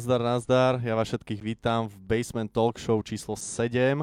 [0.00, 4.00] Nazdar, nazdar, ja vás všetkých vítam v Basement Talk Show číslo 7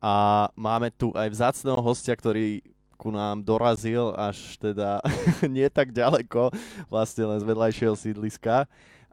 [0.00, 2.64] a máme tu aj vzácného hostia, ktorý
[2.96, 5.04] ku nám dorazil až teda
[5.44, 6.56] nie tak ďaleko,
[6.88, 8.64] vlastne len z vedľajšieho sídliska.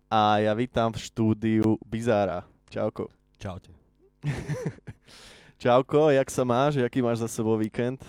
[0.08, 2.48] A ja vítam v štúdiu Bizára.
[2.72, 3.12] Čauko.
[3.36, 3.76] Čaute.
[5.60, 6.80] Čauko, jak sa máš?
[6.80, 8.00] Jaký máš za sebou víkend?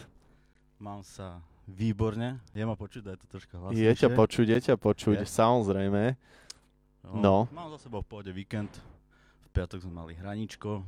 [0.79, 2.39] Mám sa výborne.
[2.55, 3.83] Je ma počuť, daj to troška hlasnejšie.
[3.83, 5.35] Je ťa počuť, je ťa počuť, Je?
[5.35, 6.15] samozrejme.
[7.13, 7.49] No.
[7.53, 8.73] Mám za sebou v pohode víkend.
[9.45, 10.81] V piatok sme mali hraničko.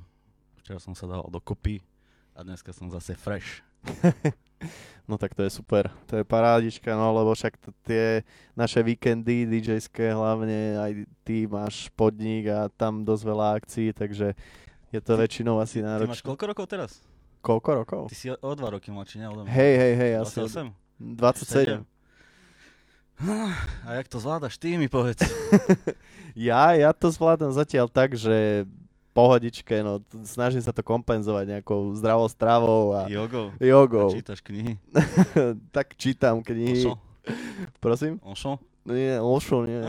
[0.65, 1.85] Včera som sa dal dokopy.
[2.33, 3.61] A dneska som zase fresh.
[5.07, 8.05] No tak to je super, to je parádička, no lebo však t- tie
[8.59, 14.35] naše víkendy DJské hlavne, aj ty máš podnik a tam dosť veľa akcií, takže
[14.91, 16.27] je to Ty- väčšinou asi Ty máš náročné.
[16.27, 16.91] koľko rokov teraz?
[17.39, 18.03] Koľko rokov?
[18.11, 19.31] Ty si o, o dva roky mladší, ne?
[19.47, 20.75] Hej, hej, hej, ja som 28?
[20.99, 21.96] 27.
[23.87, 24.59] A jak to zvládaš?
[24.59, 25.25] Ty mi povedz.
[26.37, 28.69] Ja, ja to zvládam zatiaľ tak, že
[29.17, 33.57] pohodičke, no snažím sa to kompenzovať nejakou zdravou stravou a Jogou.
[33.57, 34.13] A jogou.
[34.13, 34.77] čítaš knihy?
[35.77, 36.85] tak čítam knihy.
[36.85, 37.01] Ošo?
[37.81, 38.21] Prosím?
[38.21, 38.61] Ošo?
[38.85, 39.81] Nie, Ošo nie.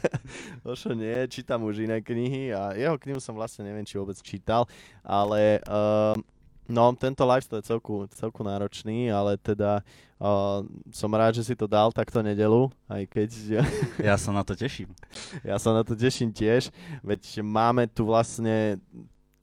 [0.72, 4.64] Ošo nie, čítam už iné knihy a jeho knihu som vlastne neviem, či vôbec čítal,
[5.04, 6.16] ale uh,
[6.64, 9.84] no, tento lifestyle je celku, celku náročný, ale teda
[10.24, 13.30] uh, som rád, že si to dal takto nedelu, aj keď
[14.00, 14.88] Ja sa na to teším.
[15.48, 16.72] ja sa na to teším tiež,
[17.04, 18.80] veď máme tu vlastne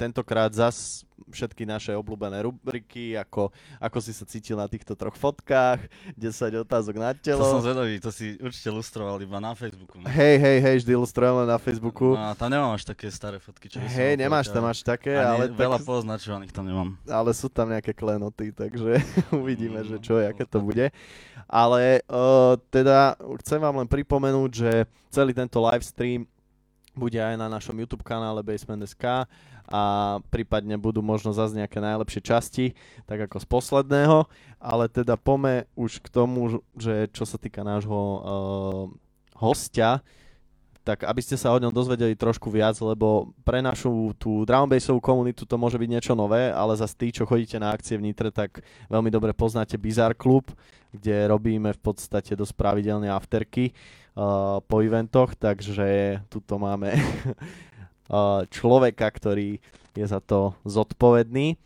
[0.01, 5.85] tentokrát zas všetky naše obľúbené rubriky, ako, ako si sa cítil na týchto troch fotkách,
[6.17, 6.17] 10
[6.59, 7.45] otázok na To telo.
[7.45, 10.01] som zvedavý, to si určite lustroval iba na Facebooku.
[10.01, 12.17] Hej, hej, hej, vždy ilustrujem len na Facebooku.
[12.17, 15.45] No a tam nemám až také staré fotky, čo Hej, nemáš tam až také, ale,
[15.47, 16.89] veľa tak, poznačovaných tam nemám.
[17.05, 18.97] ale sú tam nejaké klenoty, takže
[19.31, 20.27] uvidíme, že čo, Mm.
[20.27, 20.89] aké to bude.
[21.45, 24.71] Ale uh, teda chcem vám len pripomenúť, že
[25.07, 26.23] celý tento live stream
[26.95, 29.27] bude aj na našom YouTube kanále Basement.sk
[29.71, 29.83] a
[30.27, 32.65] prípadne budú možno zase nejaké najlepšie časti,
[33.07, 34.27] tak ako z posledného,
[34.59, 38.19] ale teda pome už k tomu, že čo sa týka nášho uh,
[39.39, 40.03] hostia,
[40.81, 44.97] tak aby ste sa o ňom dozvedeli trošku viac, lebo pre našu tú drum bassovú
[44.97, 48.33] komunitu to môže byť niečo nové, ale zase tí, čo chodíte na akcie v Nitre,
[48.33, 50.49] tak veľmi dobre poznáte Bizarre Club,
[50.89, 53.77] kde robíme v podstate dosť pravidelne afterky
[54.15, 56.95] uh, po eventoch, takže tuto máme
[58.11, 59.59] uh, človeka, ktorý
[59.95, 61.59] je za to zodpovedný.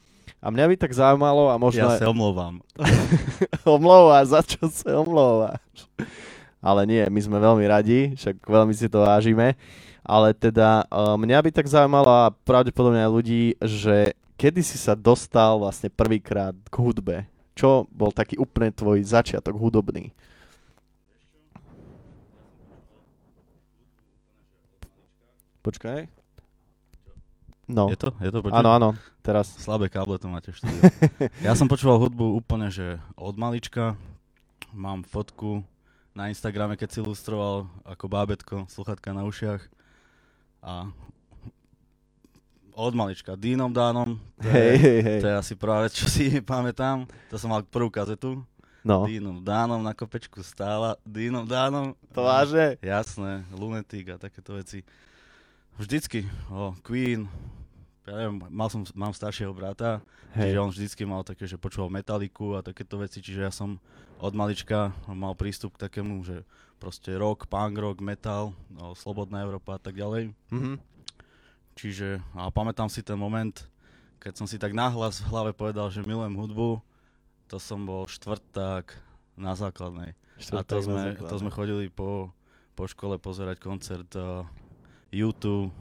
[0.46, 1.90] A mňa by tak zaujímalo a možno...
[1.90, 2.62] Ja sa omlouvám.
[3.66, 5.90] omlouva, za čo sa omlouvaš?
[6.62, 9.58] Ale nie, my sme veľmi radi, však veľmi si to vážime.
[10.06, 14.94] Ale teda uh, mňa by tak zaujímalo a pravdepodobne aj ľudí, že kedy si sa
[14.94, 17.26] dostal vlastne prvýkrát k hudbe?
[17.58, 20.14] Čo bol taký úplne tvoj začiatok hudobný?
[25.66, 26.06] Počkaj.
[27.66, 28.14] No, Je to?
[28.22, 28.62] Je to počuť?
[28.62, 28.90] áno, áno,
[29.26, 29.50] teraz.
[29.58, 30.82] Slabé káble to máte v štúdiu.
[31.48, 33.98] ja som počúval hudbu úplne, že od malička.
[34.70, 35.66] Mám fotku
[36.14, 39.66] na Instagrame, keď si ilustroval ako bábetko, sluchatka na ušiach.
[40.62, 40.94] A
[42.78, 44.20] od malička, Dínom Dánom.
[44.38, 45.20] To je, Hej, hej, hej.
[45.24, 47.10] to je asi prvá vec, čo si pamätám.
[47.34, 48.46] To som mal prvú kazetu.
[48.86, 50.94] No, Dínom Dánom na kopečku stála.
[51.02, 51.98] Dínom Dánom.
[52.14, 52.78] to váže?
[52.86, 54.86] Jasné, Lunatic a takéto veci.
[55.76, 57.28] Vždycky, o, Queen,
[58.08, 60.00] ja neviem, mal som, mám staršieho brata,
[60.32, 63.76] čiže Hej, on vždycky mal také, že počúval metaliku a takéto veci, čiže ja som
[64.24, 66.48] od malička mal prístup k takému, že
[66.80, 70.32] proste rock, punk rock, metal, no, slobodná Európa a tak ďalej.
[70.54, 70.80] mhm.
[71.76, 73.52] Čiže, a pamätám si ten moment,
[74.24, 76.80] keď som si tak nahlas v hlave povedal, že milujem hudbu,
[77.52, 78.96] to som bol štvrták
[79.36, 80.16] na základnej.
[80.16, 81.32] A to Štvrták sme, základe.
[81.32, 82.32] to sme chodili po,
[82.80, 84.48] po škole pozerať koncert uh,
[85.16, 85.72] YouTube,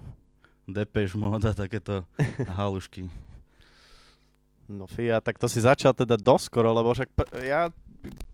[0.70, 2.06] Depeche Mode a takéto
[2.58, 3.10] halušky.
[4.70, 7.68] No fia, tak to si začal teda doskoro, lebo však pr- ja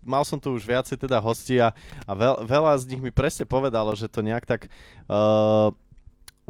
[0.03, 1.75] mal som tu už viacej teda hostí a,
[2.07, 4.71] a veľ, veľa z nich mi presne povedalo, že to nejak tak
[5.11, 5.75] uh,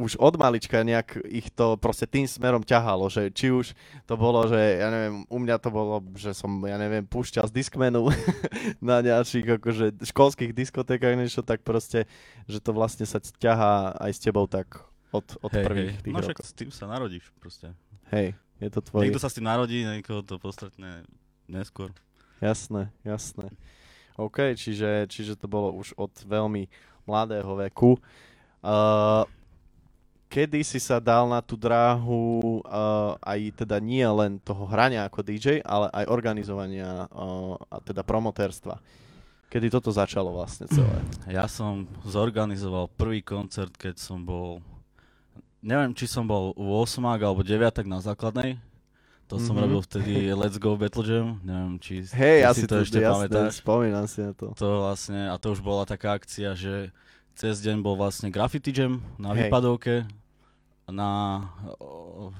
[0.00, 3.76] už od malička nejak ich to proste tým smerom ťahalo, že či už
[4.08, 7.54] to bolo, že ja neviem, u mňa to bolo, že som, ja neviem, púšťal z
[7.54, 8.08] Discmanu
[8.80, 12.08] na ďalších akože školských diskotékach niečo, tak proste,
[12.48, 14.80] že to vlastne sa ťahá aj s tebou tak
[15.12, 16.48] od, od prvých tých No však rokov.
[16.48, 17.76] s tým sa narodíš proste.
[18.08, 18.32] Hej,
[18.64, 19.06] je to tvoje.
[19.06, 21.04] Niekto sa s tým narodí, niekoho to postretne
[21.52, 21.92] neskôr.
[22.40, 23.52] Jasné, jasné.
[24.16, 26.66] OK, čiže, čiže to bolo už od veľmi
[27.04, 28.00] mladého veku.
[28.62, 29.24] Uh,
[30.32, 35.20] kedy si sa dal na tú dráhu uh, aj teda nie len toho hrania ako
[35.20, 38.80] DJ, ale aj organizovania uh, a teda promotérstva?
[39.46, 40.96] Kedy toto začalo vlastne celé?
[41.28, 44.64] Ja som zorganizoval prvý koncert, keď som bol,
[45.60, 48.56] neviem, či som bol u 8 alebo 9 na základnej.
[49.28, 49.60] To som Mhm.
[49.60, 53.60] robil vtedy Let's Go Battle Jam, neviem, či, či ja si to ešte jasné, pamätáš.
[53.60, 54.56] spomínam si na to.
[54.56, 56.88] To vlastne, a to už bola taká akcia, že
[57.32, 59.48] cez deň bol vlastne graffiti jam na Hej.
[59.48, 60.04] výpadovke,
[60.88, 61.42] na,
[61.78, 62.30] o,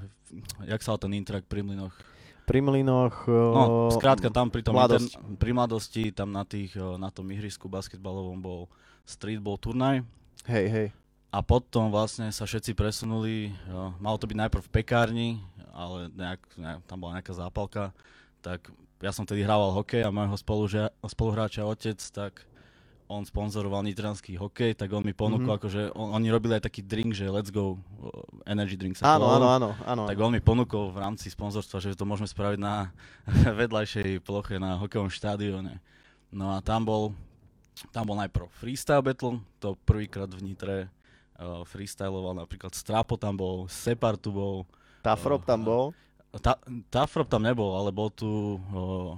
[0.67, 1.95] jak sa ten intrak pri Mlynoch.
[2.43, 3.23] Pri Mlynoch...
[3.27, 5.15] No, o, skrátka tam pri tom Mladosť.
[5.15, 8.61] Intern, pri mladosti, tam na, tých, na tom ihrisku basketbalovom bol
[9.07, 10.03] streetball turnaj.
[10.47, 10.87] Hej, hej.
[11.33, 15.29] A potom vlastne sa všetci presunuli, jo, malo to byť najprv v pekárni,
[15.73, 17.89] ale nejak, nejak, tam bola nejaká zápalka,
[18.45, 18.69] tak
[19.01, 22.45] ja som tedy hrával hokej a môjho spolužia, spoluhráča otec, tak
[23.13, 25.57] on sponzoroval nitranský hokej, tak on mi ponúkol, Mhm.
[25.61, 28.09] akože on, oni robili aj taký drink, že let's go, uh,
[28.49, 30.03] energy drink sa Áno, áno, áno, áno.
[30.09, 32.89] Tak on mi ponúkol v rámci sponzorstva, že to môžeme spraviť na
[33.61, 35.77] vedľajšej ploche na hokejovom štádione.
[36.33, 37.13] No a tam bol,
[37.93, 40.77] tam bol najprv freestyle battle, to prvýkrát v Nitre
[41.37, 44.65] uh, freestyloval napríklad Strapo tam bol, Separ tu bol,
[45.05, 45.85] Tafrop tam bol.
[46.41, 46.57] Ta,
[46.89, 49.13] Tafrop tam nebol, ale bol tu uh,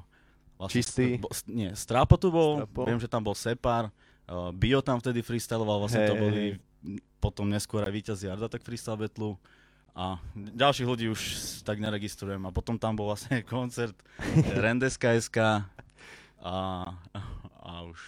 [0.72, 1.19] Čistý.
[1.19, 2.88] Bo, nie, Strapo tu bol, Strapo.
[2.88, 3.92] viem, že tam bol Separ,
[4.28, 6.44] uh, Bio tam vtedy freestyloval, vlastne Hej, to boli
[7.19, 9.36] potom neskôr aj víťazi Arda tak freestyle battlu.
[9.96, 11.22] A ďalších ľudí už
[11.63, 12.44] tak neregistrujem.
[12.44, 13.96] A potom tam bol vlastne koncert
[14.60, 15.66] Rendeska SK
[16.44, 16.56] a,
[17.63, 18.00] a už,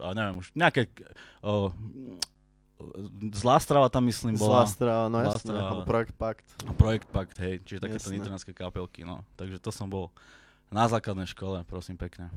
[0.00, 0.88] a neviem, už nejaké,
[1.44, 1.70] o,
[3.30, 4.66] zlá strava tam myslím Zlá bola.
[4.66, 5.52] strava, no Zlá jasné,
[5.86, 6.46] Projekt Pakt.
[6.74, 9.22] Projekt Pakt, hej, čiže takéto nitranské kapelky, no.
[9.38, 10.10] Takže to som bol
[10.72, 12.28] na základnej škole, prosím pekne.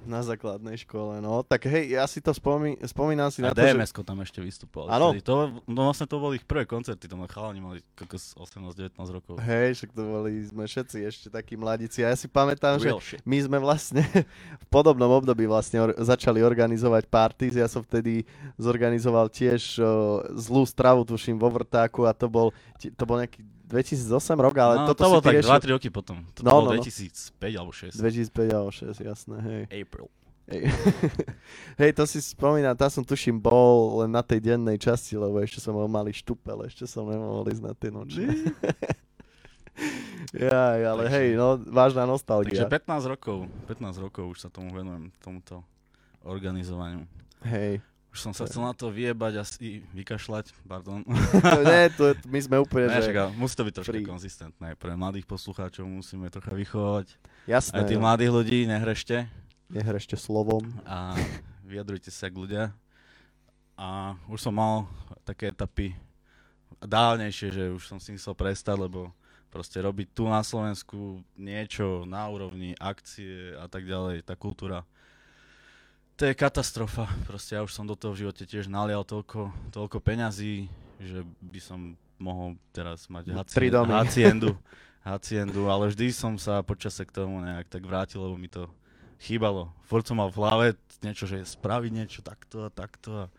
[0.00, 1.44] Na základnej škole, no.
[1.44, 3.76] Tak hej, ja si to spomí, spomínam si A na to, že...
[4.00, 4.88] Tam ešte vystupovali.
[4.88, 5.12] Áno.
[5.20, 9.36] To, no vlastne to boli ich prvé koncerty, tam chalani mali kokos 18-19 rokov.
[9.44, 12.00] Hej, však to boli sme všetci ešte takí mladíci.
[12.00, 13.20] A ja si pamätám, že Real shit.
[13.28, 14.00] my sme vlastne
[14.64, 17.60] v podobnom období vlastne or- začali organizovať parties.
[17.60, 18.24] Ja som vtedy
[18.56, 19.84] zorganizoval tiež o,
[20.32, 24.86] zlú stravu, tuším, vo vrtáku a to bol, to bol nejaký 2008 rok, ale no,
[24.90, 26.26] toto to bolo tak riešil 2-3 roky potom.
[26.34, 26.82] To No, bolo no, no.
[26.82, 27.94] 2005 alebo 6.
[27.94, 29.62] 2005 alebo 6, jasné, hej.
[29.86, 30.06] April.
[30.50, 30.66] Hej.
[31.80, 35.62] hej, to si spomínam, tam som tuším bol len na tej dennej časti, lebo ešte
[35.62, 38.26] som bol malý štupel, ešte som nemohol ísť na tie nočné.
[40.34, 42.62] Jaj, ale Takže- hej, no, vážna Takže nostalgia.
[42.68, 43.38] 15 rokov,
[43.70, 45.62] 15 rokov už sa tomu venujem, tomuto
[46.26, 47.06] organizovaniu.
[47.46, 47.80] Hej.
[48.10, 51.06] Už som sa chcel na to vyjebať asi vykašľať, pardon.
[51.62, 53.14] Nie, to, my sme úplne, Ne, že...
[53.14, 54.02] však, musí to byť troška free.
[54.02, 54.68] konzistentné.
[54.74, 57.06] Pre mladých poslucháčov musíme trocha vychovať.
[57.46, 58.10] Jasné, Aj tých no.
[58.10, 59.30] mladých ľudí nehrešte
[59.70, 60.66] nehrešte slovom.
[60.82, 61.14] a
[61.62, 62.64] vyjadrujte sa k ľudia.
[63.78, 64.90] A už som mal
[65.22, 65.94] také etapy
[66.82, 69.14] dálnejšie, že už som si chcel prestať, lebo
[69.48, 74.82] proste robiť tu na Slovensku niečo na úrovni akcie a tak ďalej, tá kultúra.
[76.20, 77.08] To je katastrofa.
[77.24, 80.68] Proste ja už som do toho v živote tiež nalial toľko, toľko peňazí,
[81.00, 83.92] že by som mohol teraz mať Tri hacien- domy.
[83.96, 84.50] haciendu,
[85.00, 88.68] haciendu, ale vždy som sa počase k tomu nejak tak vrátil, lebo mi to
[89.16, 89.72] chýbalo.
[89.88, 90.66] Furt som mal v hlave
[91.00, 93.24] niečo, že spraviť niečo takto a takto.
[93.24, 93.32] A...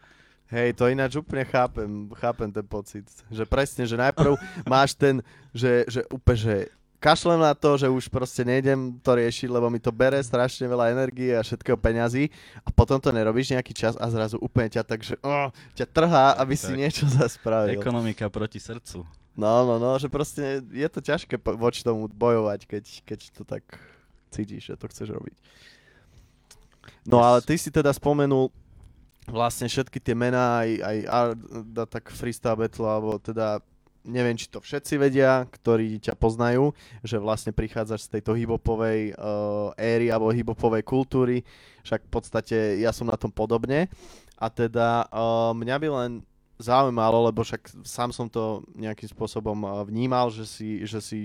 [0.50, 3.06] Hej, to ináč úplne chápem, chápem ten pocit.
[3.30, 5.22] Že presne, že najprv máš ten,
[5.54, 6.56] že, že úplne, že
[7.02, 10.94] kašlem na to, že už proste nejdem to riešiť, lebo mi to bere strašne veľa
[10.94, 12.30] energie a všetkého peňazí
[12.62, 16.38] a potom to nerobíš nejaký čas a zrazu úplne ťa tak, že oh, ťa trhá,
[16.38, 16.78] aby si Tak.
[16.78, 17.82] niečo zaspravil.
[17.82, 19.02] Ekonomika proti srdcu.
[19.34, 23.64] No, no, no, že proste je to ťažké voči tomu bojovať, keď, keď to tak
[24.30, 25.36] cítiš, že to chceš robiť.
[27.10, 27.26] No Yes.
[27.26, 28.54] ale ty si teda spomenul
[29.26, 33.62] vlastne všetky tie mená, aj, aj Arda, tak freestyle battle, alebo teda
[34.06, 36.74] neviem, či to všetci vedia, ktorí ťa poznajú,
[37.06, 41.46] že vlastne prichádzaš z tejto hibopovej uh, éry alebo hibopovej kultúry,
[41.86, 43.90] však v podstate ja som na tom podobne.
[44.42, 46.12] A teda uh, mňa by len
[46.58, 51.20] zaujímalo, lebo však sám som to nejakým spôsobom uh, vnímal, že si, že si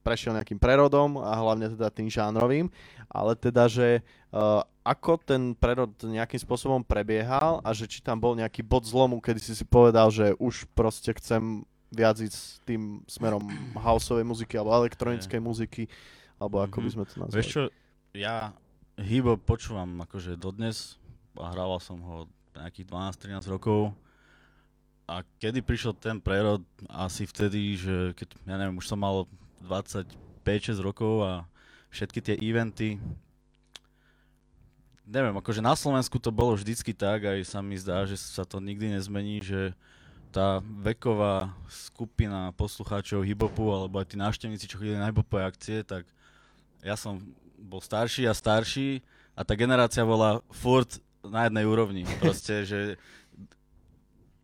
[0.00, 2.72] prešiel nejakým prerodom a hlavne teda tým žánrovým,
[3.10, 4.00] ale teda, že
[4.32, 9.20] uh, ako ten prerod nejakým spôsobom prebiehal a že či tam bol nejaký bod zlomu,
[9.20, 13.42] kedy si si povedal, že už proste chcem viac ísť tým smerom
[13.74, 15.82] houseovej muziky alebo elektronickej muziky,
[16.38, 16.94] alebo ako by Mhm.
[16.94, 17.36] sme to nazvali.
[17.36, 17.62] Vieš čo,
[18.14, 18.54] ja
[18.96, 20.96] hip počúvam akože dodnes
[21.34, 22.16] a hrával som ho
[22.54, 23.94] nejakých 12-13 rokov
[25.06, 29.26] a kedy prišiel ten prerod, asi vtedy, že keď, ja neviem, už som mal
[29.66, 31.32] 25-6 rokov a
[31.90, 33.02] všetky tie eventy,
[35.02, 38.62] neviem, akože na Slovensku to bolo vždycky tak, aj sa mi zdá, že sa to
[38.62, 39.74] nikdy nezmení, že
[40.30, 46.06] tá veková skupina poslucháčov hip-hopu, alebo aj tí návštevníci, čo chodili na hip-hopové akcie, tak
[46.80, 47.20] ja som
[47.58, 49.04] bol starší a starší
[49.36, 52.02] a tá generácia bola furt na jednej úrovni.
[52.22, 52.96] Proste, že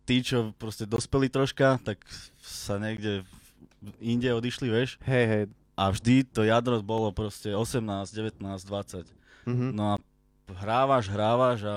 [0.05, 2.03] tí, čo proste dospeli troška, tak
[2.39, 3.25] sa niekde
[3.99, 5.01] inde odišli, vieš.
[5.03, 5.43] Hej, hej.
[5.77, 9.05] A vždy to jadro bolo proste 18, 19, 20.
[9.45, 9.67] Mhm.
[9.73, 9.95] No a
[10.57, 11.75] hrávaš, hrávaš a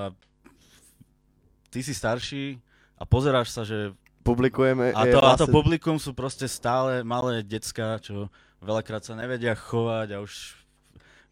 [1.69, 2.59] ty si starší
[2.95, 4.93] a pozeráš sa, že Publikujeme.
[4.93, 8.29] a to, a to vlastne- publikum sú proste stále malé decka, čo
[8.61, 10.61] veľakrát sa nevedia chovať a už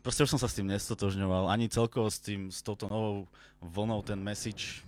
[0.01, 3.29] proste už som sa s tým nestotožňoval, ani celkovo s tým, s touto novou
[3.61, 4.81] vlnou, ten message,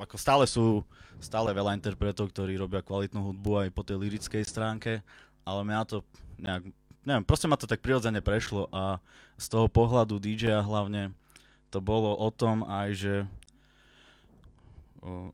[0.00, 0.82] ako stále sú,
[1.20, 5.04] stále veľa interpretov, ktorí robia kvalitnú hudbu aj po tej lirickej stránke,
[5.46, 6.02] ale mňa to
[6.40, 6.62] nejak,
[7.06, 8.98] neviem, proste ma to tak prirodzene prešlo a
[9.36, 11.12] z toho pohľadu DJ-a hlavne
[11.70, 13.14] to bolo o tom aj, že
[15.04, 15.30] o,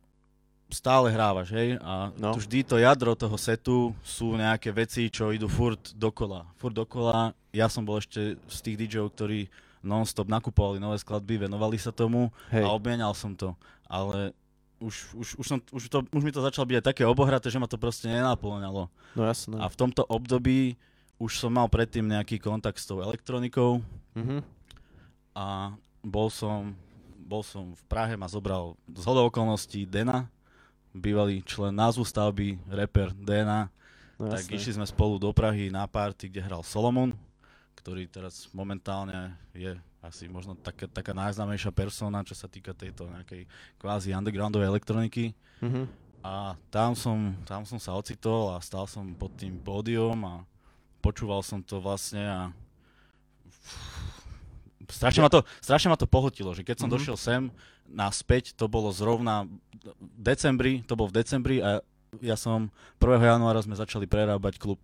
[0.73, 1.77] stále hrávaš, hej?
[1.79, 2.33] A No.
[2.33, 2.35] no.
[2.35, 6.49] vždy to jadro toho setu sú nejaké veci, čo idú furt dokola.
[6.57, 7.31] Furt dokola.
[7.51, 9.47] Ja som bol ešte z tých DJov, ktorí
[9.81, 12.63] non-stop nakupovali nové skladby, venovali sa tomu Hej.
[12.63, 13.53] a obmienal som to.
[13.85, 14.33] Ale
[14.79, 17.59] už, už, už, som, už, to, už mi to začalo byť aj také obohraté, že
[17.59, 18.89] ma to proste nenaplňalo.
[18.89, 19.55] No jasné.
[19.57, 20.75] A v tomto období
[21.17, 23.79] už som mal predtým nejaký kontakt s tou elektronikou
[24.15, 24.43] Mhm.
[25.33, 26.75] a bol som,
[27.17, 30.27] bol som v Prahe, ma zobral z hodou okolností Dena,
[30.93, 33.69] bývalý člen názvu stavby, rapper Dena,
[34.15, 34.55] No tak jasné.
[34.55, 37.11] išli sme spolu do Prahy na party, kde hral Solomon,
[37.75, 43.47] ktorý teraz momentálne je asi možno taká, taká najznámejšia persona, čo sa týka tejto nejakej
[43.77, 45.33] kvázi undergroundovej elektroniky.
[45.59, 45.89] Mhm.
[46.23, 50.35] A tam som, tam som sa ocitol a stal som pod tým pódium a
[51.01, 52.41] počúval som to vlastne a
[54.89, 56.95] strašne ma to, strašne ma to pohltilo, že keď som Mhm.
[56.95, 57.43] došiel sem
[57.89, 59.47] naspäť, to bolo zrovna
[60.01, 61.83] v decembri, to bol v decembri a
[62.21, 62.69] ja som
[63.01, 63.09] 1.
[63.19, 64.81] januára sme začali prerábať klub.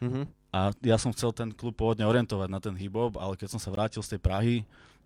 [0.00, 0.28] Mhm.
[0.56, 3.68] A ja som chcel ten klub pôvodne orientovať na ten hip-hop, ale keď som sa
[3.68, 4.56] vrátil z tej Prahy,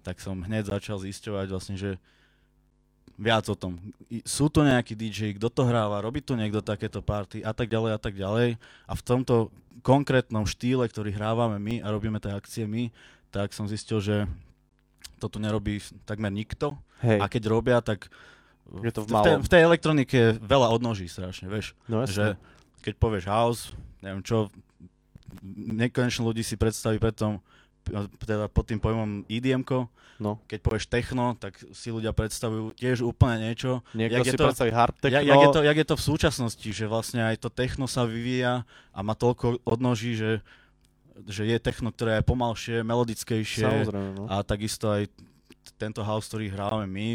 [0.07, 1.99] tak som hneď začal zisťovať vlastne, že
[3.21, 3.77] viac o tom.
[4.25, 7.93] Sú to nejakí DJ, kto to hráva, robí tu niekto takéto party a tak ďalej
[7.93, 8.57] a tak ďalej.
[8.89, 9.53] A v tomto
[9.85, 12.89] konkrétnom štýle, ktorý hrávame my a robíme tie akcie my,
[13.29, 14.17] tak som zistil, že
[15.21, 16.81] to tu nerobí takmer nikto.
[17.05, 17.21] Hej.
[17.21, 18.09] A keď robia, tak
[18.81, 22.41] Je to v v, tej, v tej elektronike je veľa odnoží strašne, vieš No že
[22.81, 23.63] keď povieš house,
[24.01, 24.49] neviem čo,
[25.45, 27.39] nekonečne ľudí si predstaví preto,
[28.21, 29.65] teda pod tým pojmom edm
[30.21, 30.37] No.
[30.45, 33.81] keď povieš techno, tak si ľudia predstavujú tiež úplne niečo.
[33.97, 35.17] Niekto jak je si to- predstaví hard techno.
[35.17, 38.05] Ja, jak, je to, jak je to v súčasnosti, že vlastne aj to techno sa
[38.05, 40.45] vyvíja a má toľko odnoží, že,
[41.25, 44.25] že je techno, ktoré je pomalšie, melodickejšie Samozrejme, no.
[44.27, 45.09] a takisto aj
[45.77, 47.09] tento house, ktorý hráme my,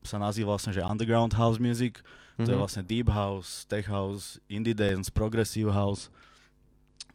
[0.00, 2.00] sa nazýva vlastne, že underground house music,
[2.36, 2.60] to je Mhm.
[2.60, 6.06] vlastne deep house, tech house, indie dance, progressive house.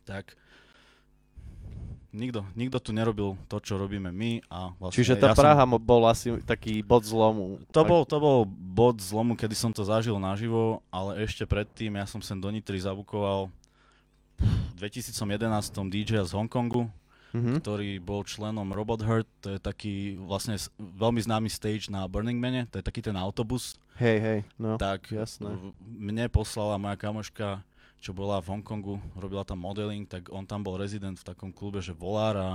[0.03, 0.35] Tak
[2.11, 5.63] nikto, nikto tu nerobil to, čo robíme my a vlastne Čiže tá ja som- Praha
[5.65, 7.57] mo- bol asi taký bod zlomu.
[7.71, 12.05] to bol, to bol bod zlomu, kedy som to zažil naživo, ale ešte predtým ja
[12.05, 13.49] som sem do Nitry zabukoval
[14.43, 15.15] v 2011
[15.87, 16.91] DJ z Hongkongu,
[17.33, 17.65] Mhm.
[17.65, 22.69] ktorý bol členom Robot Hurt, to je taký vlastne veľmi známy stage na Burning Mane,
[22.69, 24.77] to je taký ten autobus, Hej, hej, no.
[24.77, 25.49] tak jasné.
[25.81, 27.65] mne poslala moja kamoška,
[27.97, 31.79] čo bola v Hongkongu, robila tam modeling, tak on tam bol rezident v takom klube,
[31.79, 32.49] že volár a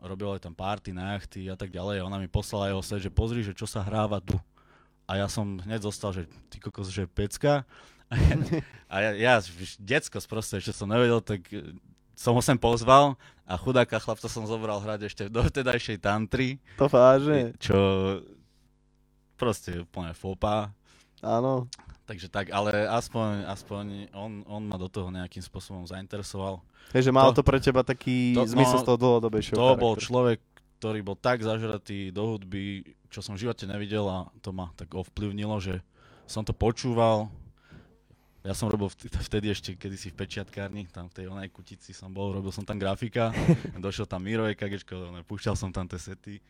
[0.00, 2.00] robil aj tam party na jachty a tak ďalej.
[2.00, 4.38] A ona mi poslala jeho set, že pozri, že čo sa hráva tu.
[5.04, 7.66] A ja som hneď zostal, že ty kokos, že pecka.
[8.86, 11.72] A ja, ja, ja víš, decko proste, ešte som nevedel, tak e,
[12.12, 16.86] som ho sem pozval a chudáka chlapca som zobral hrať ešte do vtedajšej tantry, To
[16.86, 17.74] vážne, čo
[19.34, 20.70] proste úplne fopa.
[21.20, 21.66] áno.
[22.02, 26.58] Takže tak, ale aspoň, aspoň on, on ma do toho nejakým spôsobom zainteresoval.
[26.92, 29.78] Hej, že mal To- to, pre teba taký to- zmysel no, z toho dlhodobejšieho To
[29.78, 30.02] bol charakteru.
[30.02, 30.38] človek,
[30.76, 34.90] ktorý bol tak zažratý do hudby, čo som v živote nevidel a to ma tak
[34.92, 35.78] ovplyvnilo, že
[36.26, 37.30] som to počúval.
[38.42, 42.10] Ja som robil vt- vtedy ešte kedysi v pečiatkárni, tam v tej onej kutici som
[42.10, 43.30] bol, robil som tam grafika,
[43.78, 46.42] došiel tam Miro EKGčko, púšťal som tam tie sety,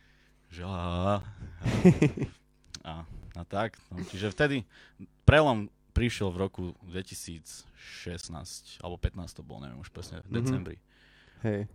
[0.48, 1.20] že a, a,
[2.82, 2.92] a,
[3.34, 3.76] a tak.
[3.88, 4.64] No, čiže vtedy
[5.22, 7.68] prelom prišiel v roku 2016,
[8.80, 10.36] alebo 15 to bol, neviem už presne, v Mhm.
[10.38, 10.76] decembri.
[11.42, 11.68] Hej.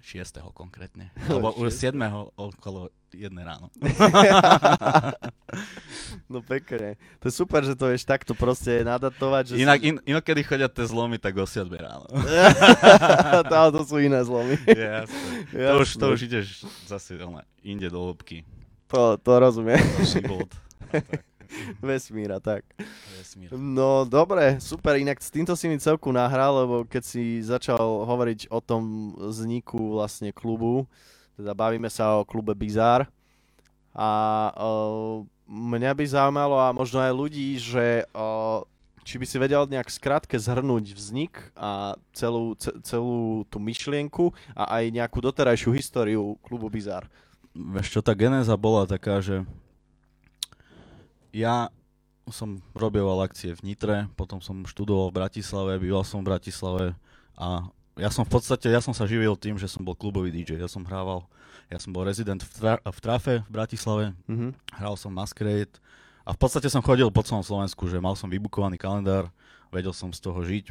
[0.00, 0.44] 6.
[0.52, 1.08] konkrétne.
[1.30, 1.96] Lebo už 7.
[2.34, 3.68] okolo 1 ráno.
[6.28, 7.00] No pekne.
[7.24, 9.56] To je super, že to vieš takto proste nadatovať.
[9.56, 9.88] Že Inak, si...
[9.88, 12.04] in, inokedy chodia tie zlomy, tak o 7 ráno.
[13.48, 14.60] to, to sú iné zlomy.
[14.68, 15.48] Jasne.
[15.56, 18.44] To, už, to už ideš zase ale, inde do hĺbky.
[18.92, 19.80] To, to rozumiem.
[19.80, 21.08] Tak,
[21.80, 22.64] Vesmíra, tak.
[23.16, 23.48] vesmír.
[23.56, 28.52] No dobre, super, inak s týmto si mi celku nahral, lebo keď si začal hovoriť
[28.52, 30.84] o tom vzniku vlastne klubu,
[31.38, 33.06] teda bavíme sa o klube Bizar
[33.94, 34.10] a
[34.58, 38.66] uh, mňa by zaujímalo a možno aj ľudí, že uh,
[39.06, 44.82] či by si vedel nejak skrátke zhrnúť vznik a celú, ce, celú tú myšlienku a
[44.82, 47.06] aj nejakú doterajšiu históriu klubu Bizar.
[47.54, 49.46] Vieš čo, tá genéza bola taká, že
[51.32, 51.72] ja
[52.28, 56.86] som robil akcie v Nitre, potom som študoval v Bratislave, býval som v Bratislave
[57.38, 57.64] a
[57.98, 60.70] ja som v podstate, ja som sa živil tým, že som bol klubový DJ, ja
[60.70, 61.26] som hrával,
[61.68, 64.50] ja som bol rezident v, tra- v Trafe v Bratislave, Mm-hmm.
[64.78, 65.76] hral som Masquerade
[66.24, 69.28] a v podstate som chodil po celom Slovensku, že mal som vybukovaný kalendár,
[69.68, 70.70] vedel som z toho žiť.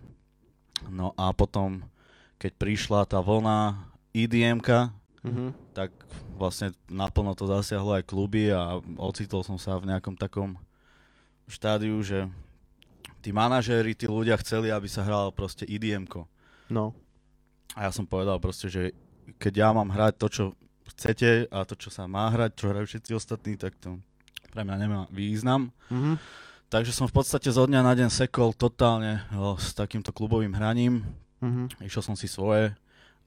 [0.89, 1.81] No a potom,
[2.37, 3.77] keď prišla tá vlna
[4.15, 4.89] EDMka,
[5.27, 5.75] Mm-hmm.
[5.75, 5.91] tak
[6.39, 10.55] vlastne naplno to zasiahlo aj kluby a ocitol som sa v nejakom takom
[11.49, 12.29] štádiu, že
[13.19, 16.29] tí manažéri, tí ľudia chceli, aby sa hralo proste EDM-ko.
[16.71, 16.95] No.
[17.75, 18.95] A ja som povedal proste, že
[19.41, 20.43] keď ja mám hrať to, čo
[20.87, 23.99] chcete a to, čo sa má hrať, čo hrajú všetci ostatní, tak to
[24.55, 25.69] pre mňa nemá význam.
[25.91, 26.15] Mm-hmm.
[26.67, 31.03] Takže som v podstate zo dňa na deň sekol totálne o, s takýmto klubovým hraním.
[31.43, 31.83] Mm-hmm.
[31.83, 32.73] Išiel som si svoje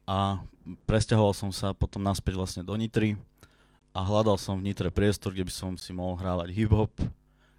[0.04, 0.40] a
[0.88, 3.16] presťahoval som sa potom naspäť vlastne do Nitry
[3.94, 6.92] a hľadal som v Nitre priestor, kde by som si mohol hrávať hip-hop.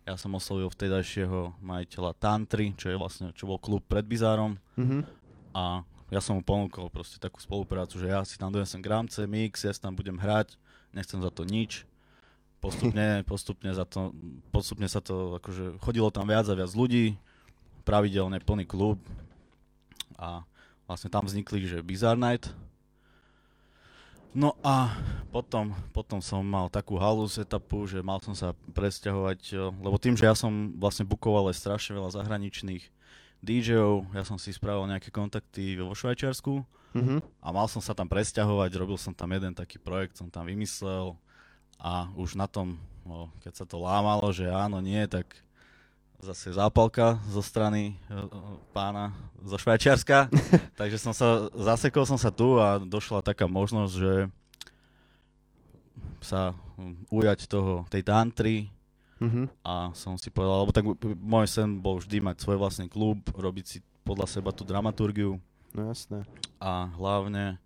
[0.03, 5.01] Ja som oslovil vtedajšieho majiteľa Tantry, čo je vlastne, čo bol klub pred Bizárom Mm-hmm.
[5.53, 9.63] a ja som mu ponúkol proste takú spoluprácu, že ja si tam donesem gramce, mix,
[9.63, 10.59] ja si tam budem hrať,
[10.91, 11.87] nechcem za to nič.
[12.59, 14.11] Postupne, postupne, za to,
[14.51, 17.15] postupne sa to, akože chodilo tam viac a viac ľudí,
[17.87, 18.99] pravidelne plný klub
[20.19, 20.43] a
[20.83, 22.51] vlastne tam vznikli, že Bizarre Night.
[24.35, 24.95] No a
[25.31, 30.27] potom, potom som mal takú halus etapu, že mal som sa presťahovať, lebo tým, že
[30.27, 32.83] ja som vlastne bukoval aj strašne veľa zahraničných
[33.41, 37.23] DJov, ja som si spravil nejaké kontakty vo Švajčiarsku Mm-hmm.
[37.39, 41.15] a mal som sa tam presťahovať, robil som tam jeden taký projekt, som tam vymyslel
[41.79, 42.75] a už na tom,
[43.07, 45.23] no, keď sa to lámalo, že áno, nie, tak
[46.19, 48.25] zase zápalka zo strany e, e,
[48.75, 50.27] pána zo Švajčiarska,
[50.79, 54.13] takže som sa, zasekol som sa tu a došla taká možnosť, že
[56.19, 56.51] sa
[57.07, 58.67] ujať toho, tej tantry
[59.21, 59.45] Mm-hmm.
[59.61, 60.81] a som si povedal, lebo tak
[61.21, 65.37] môj sen bol vždy mať svoj vlastný klub, robiť si podľa seba tú dramaturgiu,
[65.71, 66.25] No jasné.
[66.57, 67.61] a hlavne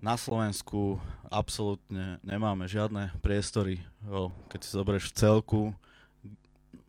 [0.00, 0.96] na Slovensku
[1.28, 5.60] absolútne nemáme žiadne priestory, jo, keď si zoberieš v celku,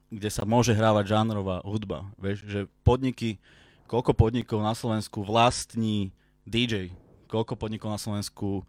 [0.08, 2.08] kde sa môže hrávať žánrová hudba.
[2.22, 3.42] Vieš, že podniky,
[3.90, 6.14] koľko podnikov na Slovensku vlastní
[6.46, 6.94] DJ,
[7.28, 8.64] koľko podnikov na Slovensku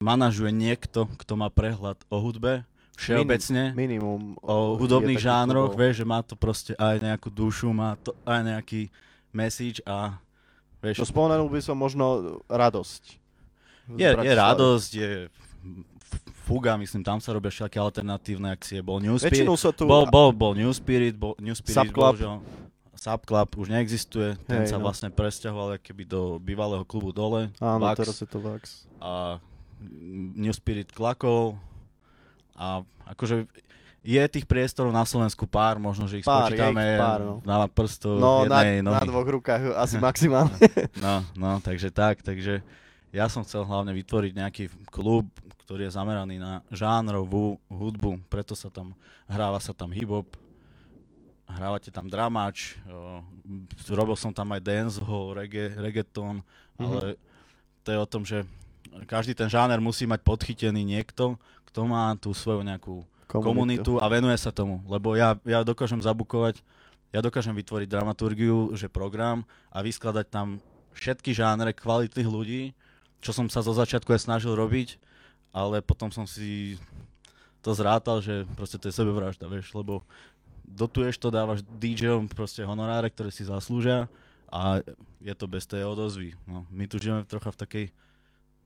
[0.00, 2.64] manažuje niekto, kto má prehľad o hudbe,
[3.00, 4.36] všeobecne Minimum.
[4.38, 5.80] o hudobných žánroch, klubov.
[5.80, 8.92] vieš, že má to proste aj nejakú dušu, má to aj nejaký
[9.30, 10.20] message a
[10.80, 12.04] No vieš, spomenul by som možno
[12.46, 13.02] radosť.
[13.96, 15.10] Je, je radosť, je
[16.40, 19.84] fuga, myslím, tam sa robia všetky alternatívne akcie, bol New Spirit, sa tu...
[19.84, 22.16] bol, bol, bol New Spirit, bol New Spirit, Subclub.
[22.16, 22.36] bohužiaľ,
[22.96, 24.84] Subclub už neexistuje, ten Hej, sa no.
[24.84, 27.96] vlastne presťahoval keby do bývalého klubu dole, Áno, Vax.
[27.98, 28.88] teraz je to Vax.
[28.98, 29.36] a
[30.34, 31.60] New Spirit klakol
[32.60, 33.48] a akože
[34.00, 37.34] je tých priestorov na Slovensku pár, možno, že ich Pár, je ich spočítame pár, no.
[37.44, 39.08] na prstu No, na, jednej na nohy.
[39.08, 40.56] dvoch rukách asi maximálne.
[40.96, 42.60] No, no, takže tak, takže
[43.12, 45.24] ja som chcel hlavne vytvoriť nejaký klub,
[45.64, 48.92] ktorý je zameraný na žánrovú hudbu, preto sa tam
[49.24, 50.26] hráva sa tam hip-hop,
[51.46, 52.78] hrávate tam dramač,
[53.90, 56.40] robil som tam aj dancehall, reggae, reggaeton,
[56.78, 56.82] Mhm.
[56.82, 57.20] ale
[57.82, 58.46] to je o tom, že
[59.04, 61.36] každý ten žáner musí mať podchytený niekto,
[61.70, 66.58] kto má tú svoju nejakú komunitu a venuje sa tomu, lebo ja, ja dokážem zabukovať,
[67.14, 70.58] ja dokážem vytvoriť dramaturgiu, že program a vyskladať tam
[70.98, 72.62] všetky žánre kvalitných ľudí,
[73.22, 74.98] čo som sa zo začiatku aj snažil robiť,
[75.54, 76.74] ale potom som si
[77.62, 80.02] to zrátal, že proste to je sebevražda, vieš, lebo
[80.66, 84.10] dotuješ to, dávaš DJom proste honoráre, ktoré si zaslúžia
[84.50, 84.82] a
[85.22, 86.34] je to bez tej odozvy.
[86.46, 87.86] No, my tu žijeme trocha v takej,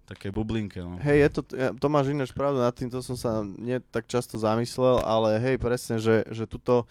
[0.05, 0.79] takej bublinke.
[0.85, 1.01] No.
[1.01, 1.41] Hej, je to,
[1.81, 5.97] to máš ináč pravdu, nad týmto som sa nie tak často zamyslel, ale hej, presne,
[5.97, 6.85] že, že tuto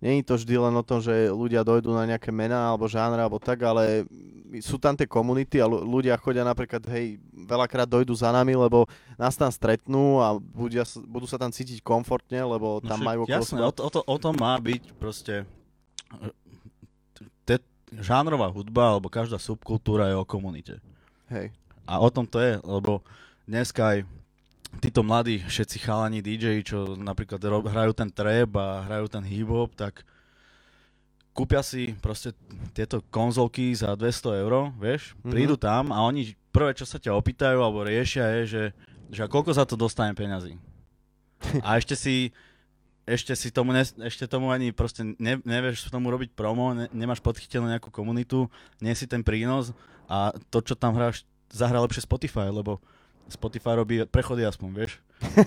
[0.00, 3.40] není to vždy len o tom, že ľudia dojdú na nejaké mená alebo žánre alebo
[3.40, 4.04] tak, ale
[4.60, 8.84] sú tam tie komunity a ľu- ľudia chodia napríklad, hej, veľakrát dojdú za nami, lebo
[9.16, 13.36] nás tam stretnú a budia, budú sa tam cítiť komfortne, lebo tam však majú okolo
[13.40, 15.48] Jasné, o to, o, to, o tom má byť proste
[17.44, 17.56] te,
[18.00, 20.78] žánrová hudba alebo každá subkultúra je o komunite.
[21.32, 21.50] Hej,
[21.86, 23.00] A o tom to je, lebo
[23.44, 23.98] dneska aj
[24.78, 29.72] títo mladí, všetci chalani DJ, čo napríklad ro- hrajú ten trap a hrajú ten hip-hop,
[29.72, 30.02] tak
[31.32, 32.32] kúpia si proste
[32.72, 35.30] tieto konzolky za 200 eur, vieš, Mhm.
[35.30, 38.64] prídu tam a oni prvé, čo sa ťa opýtajú alebo riešia je, že,
[39.12, 40.56] že a koľko za to dostanem peňazí.
[41.60, 42.32] A ešte si,
[43.04, 47.20] ešte si tomu, ne, ešte tomu ani proste ne, nevieš tomu robiť promo, ne, nemáš
[47.20, 48.48] podchytenú nejakú komunitu,
[48.80, 49.76] nie si ten prínos
[50.08, 52.78] a to, čo tam hráš, zahrá lepšie Spotify, lebo
[53.26, 54.92] Spotify robí prechody aspoň, vieš.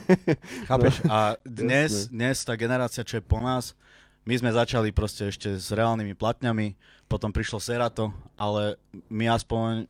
[0.69, 0.99] Chápeš?
[1.07, 3.77] A dnes, dnes tá generácia, čo je po nás,
[4.27, 6.75] my sme začali proste ešte s reálnymi platňami,
[7.07, 8.75] potom prišlo Serato, ale
[9.09, 9.87] my aspoň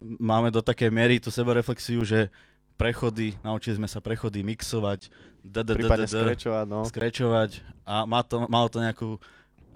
[0.00, 2.28] máme do takej miery tú sebereflexiu, že
[2.76, 5.12] prechody, naučili sme sa prechody mixovať,
[5.44, 6.80] prípadne skrečovať, no.
[6.88, 7.50] skrečovať
[7.84, 9.20] a má to, malo to nejakú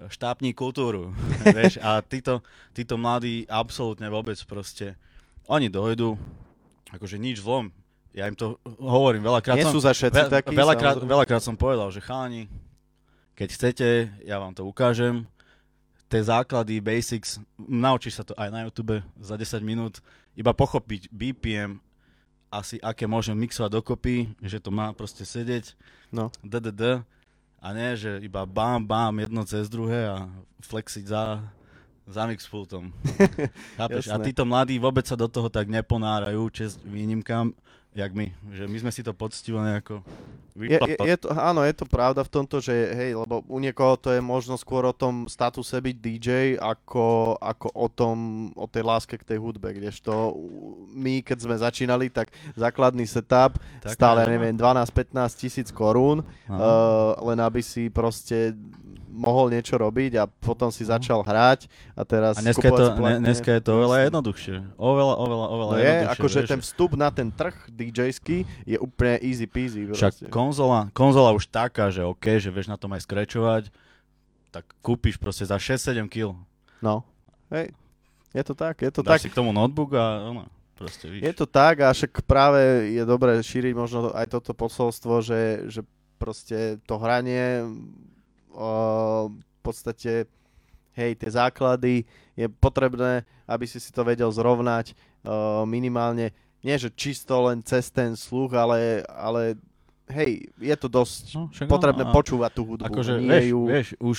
[0.09, 1.13] štápní kultúru,
[1.57, 2.41] vieš, a títo,
[2.73, 4.97] títo mladí absolútne vôbec proste,
[5.47, 6.17] oni dojdú,
[6.91, 7.69] akože nič zlom,
[8.15, 11.13] ja im to hovorím, veľakrát Nie som, sú za všetci ve, takí, veľakrát, samozrejme.
[11.19, 12.47] veľakrát som povedal, že chalani,
[13.35, 13.87] keď chcete,
[14.23, 15.27] ja vám to ukážem,
[16.07, 19.99] tie základy, basics, naučíš sa to aj na YouTube za 10 minút,
[20.37, 21.83] iba pochopiť BPM,
[22.47, 25.75] asi aké môžem mixovať dokopy, že to má proste sedieť,
[26.15, 26.31] No.
[26.39, 27.03] DDD,
[27.59, 30.29] a nie, že iba bám, bám, jedno cez druhé a
[30.63, 31.41] flexiť za,
[32.05, 32.93] za mixpultom.
[33.79, 34.13] Chápeš?
[34.13, 37.51] A títo mladí vôbec sa do toho tak neponárajú, čest výnimkám,
[37.97, 38.29] jak my.
[38.53, 40.05] Že my sme si to poctivo nejako
[40.55, 43.99] Je, je, je to, áno, je to pravda v tomto, že hej, lebo u niekoho
[43.99, 48.17] to je možno skôr o tom statuse byť DJ, ako, ako o tom,
[48.55, 50.31] o tej láske k tej hudbe, kdežto
[50.95, 57.39] my, keď sme začínali, tak základný setup Tak, stále, neviem, 12-15 tisíc korún, uh, len
[57.43, 58.55] aby si proste
[59.15, 62.43] mohol niečo robiť a potom si začal hrať a teraz No.
[62.43, 63.23] A dneska je, to, platne.
[63.23, 64.55] dneska je to oveľa jednoduchšie.
[64.75, 66.13] Oveľa, oveľa, oveľa No je, jednoduchšie.
[66.13, 66.49] akože vieš.
[66.49, 69.87] ten vstup na ten trh DJ-ský je úplne easy peasy.
[69.87, 70.27] Však proste.
[70.27, 73.63] konzola, konzola už taká, že OK, že vieš na tom aj skrečovať,
[74.51, 76.35] tak kúpiš proste za 6-7 kg.
[76.77, 77.01] No,
[77.49, 77.71] hej,
[78.29, 79.21] je to tak, je to Dáš tak.
[79.21, 81.21] si k tomu notebook a ono, proste víš.
[81.21, 85.81] Je to tak a však práve je dobré šíriť možno aj toto posolstvo, že, že
[86.15, 87.63] proste to hranie
[88.55, 90.25] v podstate
[90.95, 96.31] hej, tie základy je potrebné, aby si si to vedel zrovnať o, minimálne,
[96.63, 99.59] nie že čisto len cez ten sluch, ale, ale
[100.09, 102.87] hej, je to dosť No, potrebné a počúvať tú hudbu.
[102.87, 103.59] Akože nie vieš, ju...
[103.67, 104.17] vieš, už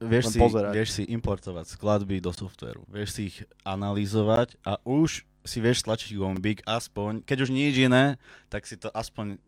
[0.00, 0.72] vieš si, pozerať.
[0.72, 6.18] vieš si importovať skladby do softvéru, vieš si ich analyzovať a už si vieš stlačiť
[6.18, 8.18] gombík aspoň, keď už nič iné,
[8.50, 9.38] tak si to aspoň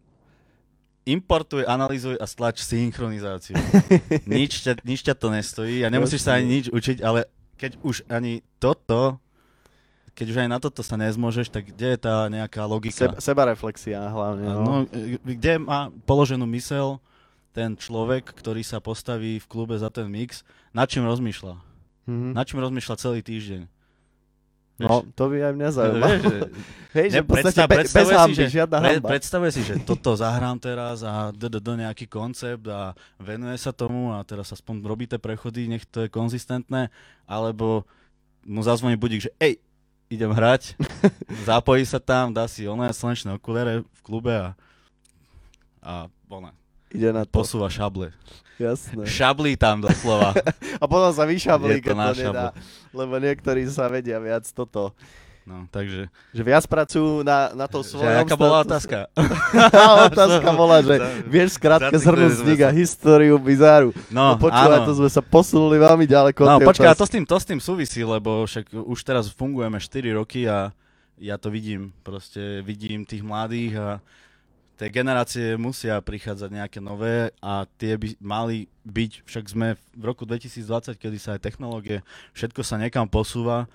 [1.09, 3.57] importuj, analyzuj a stlač synchronizáciu.
[4.29, 7.25] nič, ťa, nič ťa to nestojí a nemusíš sa ani nič učiť, ale
[7.57, 9.17] keď už ani toto,
[10.13, 13.07] keď už aj na toto sa nezmôžeš, tak kde je tá nejaká logika?
[13.07, 14.47] Seba, sebareflexia hlavne.
[14.47, 14.63] No.
[14.63, 16.99] No, e, kde má položenú mysel
[17.55, 21.55] ten človek, ktorý sa postaví v klube za ten mix, nad čím rozmýšľa?
[22.11, 22.29] Mhm.
[22.35, 23.78] Nad čím rozmýšľa celý týždeň?
[24.79, 26.07] No, to by aj mňa zaujímalo.
[26.07, 26.39] Vieš, že,
[26.99, 29.09] Hej, že ne, predstav, be, bez hamby, že, žiadna pre, hamba.
[29.11, 34.23] predstavuje si, že toto zahrám teraz a do nejaký koncept a venuje sa tomu a
[34.23, 36.89] teraz aspoň robíte prechody, nech to je konzistentné,
[37.27, 37.85] alebo
[38.47, 39.61] mu zazvoní budík, že ej,
[40.09, 40.79] idem hrať,
[41.51, 44.57] zapojí sa tam, dá si oné slnečné okuliare v klube a,
[45.85, 46.55] a ona,
[46.93, 48.13] Ide na to, posúva šable.
[48.57, 49.05] jasné.
[49.05, 50.33] Šablí tam doslova.
[50.83, 52.49] A potom sa vyšablí, keď to nedá.
[52.97, 54.97] Lebo niektorí sa vedia viac toto.
[55.49, 58.21] No, takže, Že viac pracujú na, na to že svojom...
[58.21, 59.09] aká bola otázka?
[60.13, 62.69] otázka bola, že vieš skrátke zhrnúť sa.
[62.69, 63.97] a históriu bizáru.
[64.13, 67.41] No, No, počúvaj, to sme sa posunuli veľmi ďaleko No počkaj, to s, tým, to
[67.41, 70.69] s tým súvisí, lebo však už teraz fungujeme 4 roky a
[71.17, 73.89] ja to vidím, proste vidím tých mladých a
[74.79, 80.23] tie generácie musia prichádzať nejaké nové a tie by mali byť, však sme v roku
[80.23, 83.67] 2020, kedy sa aj technológie, všetko sa niekam posúva,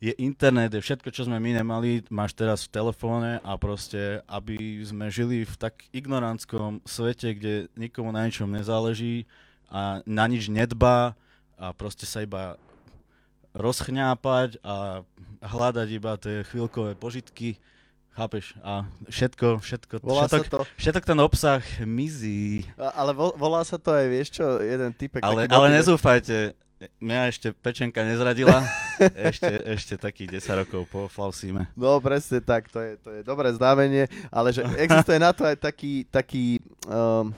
[0.00, 4.80] je internet, je všetko, čo sme my nemali, máš teraz v telefóne a proste, aby
[4.86, 9.28] sme žili v tak ignorantskom svete, kde nikomu na ničom nezáleží
[9.68, 11.18] a na nič nedbá
[11.58, 12.56] a proste sa iba
[13.58, 15.02] rozchňápať a
[15.42, 17.58] hľadať iba tie chvíľkové požitky,
[18.18, 18.58] chápeš?
[18.66, 22.66] A všetko, všetko, Volá všetok, to, všetok ten obsah mizí.
[22.74, 25.22] ale vo- volá sa to aj, vieš čo, jeden typek.
[25.22, 26.58] Ale, ale nezúfajte,
[26.98, 28.62] mňa ešte pečenka nezradila,
[29.30, 31.66] ešte, ešte takých 10 rokov po flausíme.
[31.74, 35.58] No presne tak, to je, to je dobré znamenie, ale že existuje na to aj
[35.58, 37.34] taký, taký, um,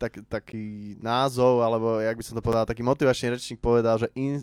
[0.00, 4.40] tak, taký názov, alebo jak by som to povedal, taký motivačný rečník povedal, že in,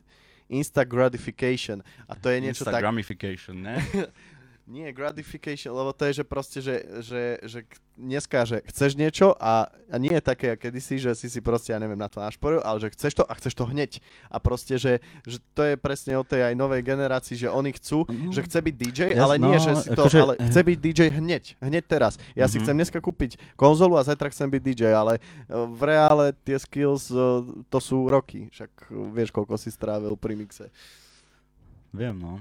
[0.50, 1.82] insta gratification.
[2.10, 3.78] A to je niečo tak, Instagramification, ne?
[4.70, 7.60] Nie, gratification, lebo to je, že proste, že, že, že
[7.98, 11.82] dneska, že chceš niečo a, a nie je také, kedysi, že si si proste, ja
[11.82, 13.98] neviem, na to našporil, ale že chceš to a chceš to hneď.
[14.30, 18.06] A proste, že, že to je presne o tej aj novej generácii, že oni chcú,
[18.06, 18.30] Mhm.
[18.30, 20.78] že chce byť DJ, Jas- ale nie, no, že si to, akože- ale chce byť
[20.78, 22.14] DJ hneď, hneď teraz.
[22.38, 22.64] Ja si Mhm.
[22.64, 27.10] chcem dneska kúpiť konzolu a zajtra chcem byť DJ, ale e, v reále tie skills,
[27.10, 27.18] e,
[27.66, 30.70] to sú roky, však e, vieš, koľko si strávil pri mixe.
[31.90, 32.38] Viem, no.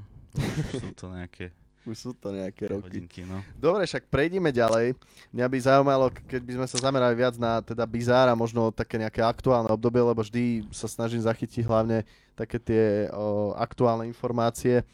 [0.77, 1.57] Sú to nejaké
[1.89, 2.85] Už sú to nejaké roky.
[2.85, 3.41] hodinky, no.
[3.57, 4.93] Dobre, však prejdime ďalej.
[5.33, 9.01] Mňa by zaujímalo, keď by sme sa zamerali viac na teda bizár a možno také
[9.01, 12.05] nejaké aktuálne obdobie, lebo vždy sa snažím zachytiť hlavne
[12.37, 14.85] také tie o, aktuálne informácie,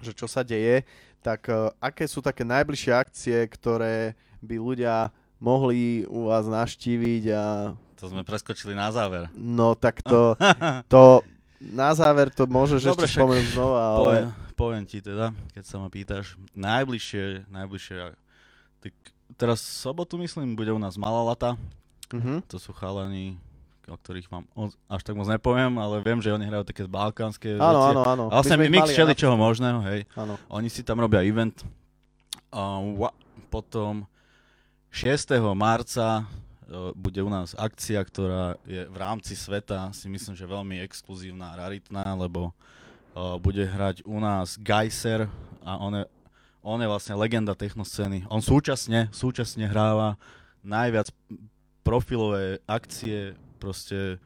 [0.00, 0.88] že čo sa deje.
[1.20, 7.44] Tak o, aké sú také najbližšie akcie, ktoré by ľudia mohli u vás naštíviť a
[8.00, 9.28] To sme preskočili na záver.
[9.36, 10.32] no tak to,
[10.92, 11.20] to
[11.66, 15.76] na záver to môžeš Dobre, ešte spomenúť znova, ale Poviem, poviem ti teda, keď sa
[15.76, 16.36] ma pýtaš.
[16.52, 17.96] Najbližšie, najbližšie,
[18.80, 18.92] tak
[19.34, 21.56] teraz sobotu myslím, bude u nás Malá lata.
[22.12, 22.44] Mhm.
[22.46, 23.40] To sú chalani,
[23.84, 24.44] o ktorých vám
[24.86, 27.90] až tak moc nepoviem, ale viem, že oni hrajú také balkánske Áno, veci.
[27.90, 28.24] áno, áno.
[28.28, 30.00] A vlastne mix mali aj všeli na- čoho možného, hej.
[30.14, 30.34] Áno.
[30.48, 31.64] Oni si tam robia event.
[32.48, 33.16] A wa-
[33.48, 34.06] potom
[34.90, 35.26] 6.
[35.52, 36.22] marca
[36.94, 41.58] bude u nás akcia, ktorá je v rámci sveta, si myslím, že veľmi exkluzívna a
[41.68, 42.52] raritná, lebo e,
[43.38, 45.28] bude hrať u nás Geyser
[45.60, 46.04] a on je,
[46.64, 48.24] on je vlastne legenda technoscény.
[48.32, 50.16] On súčasne, súčasne hráva
[50.64, 51.12] najviac
[51.84, 54.16] profilové akcie, proste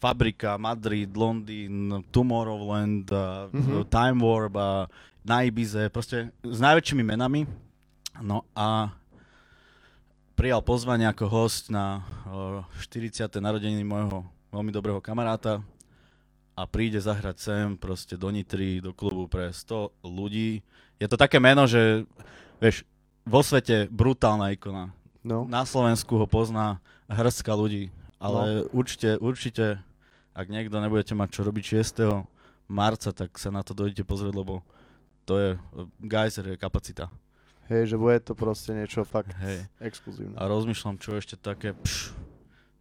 [0.00, 3.84] Fabrika, Madrid, Londýn, Tomorrowland, a Mhm.
[3.86, 4.68] Time Warp a
[5.20, 7.44] na Ibize, proste s najväčšími menami.
[8.24, 8.90] No a
[10.40, 13.28] prijal pozvanie ako host na o, 40.
[13.44, 15.60] narodeniny môjho veľmi dobrého kamaráta
[16.56, 20.64] a príde zahrať sem proste do Nitry, do klubu pre 100 ľudí.
[20.96, 22.08] Je to také meno, že
[22.56, 22.88] vieš,
[23.28, 24.88] vo svete brutálna ikona.
[25.20, 25.44] No.
[25.44, 29.76] Na Slovensku ho pozná hrstka ľudí, ale určite, určite,
[30.32, 32.16] ak niekto nebudete mať čo robiť 6.
[32.64, 34.64] marca, tak sa na to dojdete pozrieť, lebo
[35.28, 35.48] to je,
[36.00, 37.12] Geyser je kapacita.
[37.70, 39.70] Hej, že bude to proste niečo fakt Hej.
[39.78, 40.34] exkluzívne.
[40.34, 42.10] A rozmýšľam, čo ešte také, pš,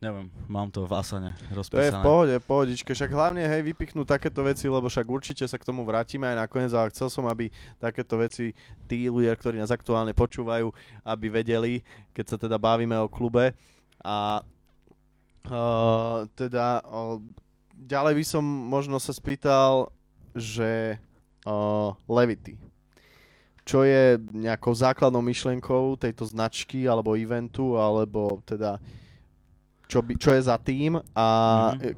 [0.02, 2.02] neviem, mám to v Asane To je v rozpísané.
[2.02, 2.98] pohode, pohodičke.
[2.98, 6.74] Však hlavne, hej, vypichnúť takéto veci, lebo však určite sa k tomu vrátime aj nakoniec,
[6.74, 8.58] ale chcel som, aby takéto veci
[8.90, 10.74] tí ľudia, ktorí nás aktuálne počúvajú,
[11.06, 11.86] aby vedeli,
[12.18, 13.54] keď sa teda bavíme o klube.
[14.02, 14.42] A
[15.54, 17.22] uh, teda uh,
[17.78, 19.94] ďalej by som možno sa spýtal,
[20.34, 20.98] že
[21.46, 22.69] uh, Levity.
[23.70, 28.82] Čo je nejakou základnou myšlienkou tejto značky alebo eventu, alebo teda
[29.86, 31.28] čo, by, čo je za tým a,
[31.78, 31.94] Mhm.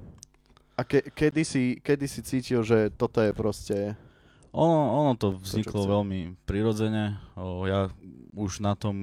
[0.75, 3.77] a ke, kedy, si, kedy si cítil, že toto je proste...
[4.51, 4.67] Ono,
[4.99, 5.91] ono to vzniklo chcem.
[5.95, 7.15] veľmi prirodzene.
[7.39, 7.87] O, ja
[8.35, 8.95] už na tom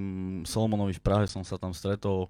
[0.45, 2.29] Solomonovi v Prahe som sa tam stretol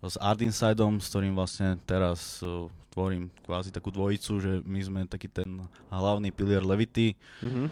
[0.00, 5.00] s Art Insideom, s ktorým vlastne teraz o, tvorím kvázi takú dvojicu, že my sme
[5.04, 5.60] taký ten
[5.92, 7.12] hlavný pilier Levity.
[7.44, 7.68] Mhm.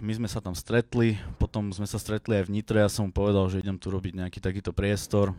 [0.00, 3.12] My sme sa tam stretli, potom sme sa stretli aj v Nitre, ja som mu
[3.12, 5.36] povedal, že idem tu robiť nejaký takýto priestor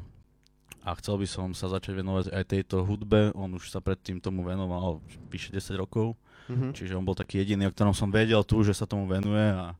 [0.86, 3.34] a chcel by som sa začať venovať aj tejto hudbe.
[3.34, 5.02] On už sa predtým tomu venoval
[5.34, 6.14] vyše 10 rokov.
[6.52, 6.76] Mhm.
[6.76, 9.74] Čiže on bol taký jediný, o ktorom som vedel tu, že sa tomu venuje a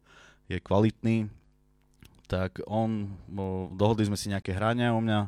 [0.48, 1.28] je kvalitný.
[2.26, 5.28] Tak on, o, dohodli sme si nejaké hrania u mňa,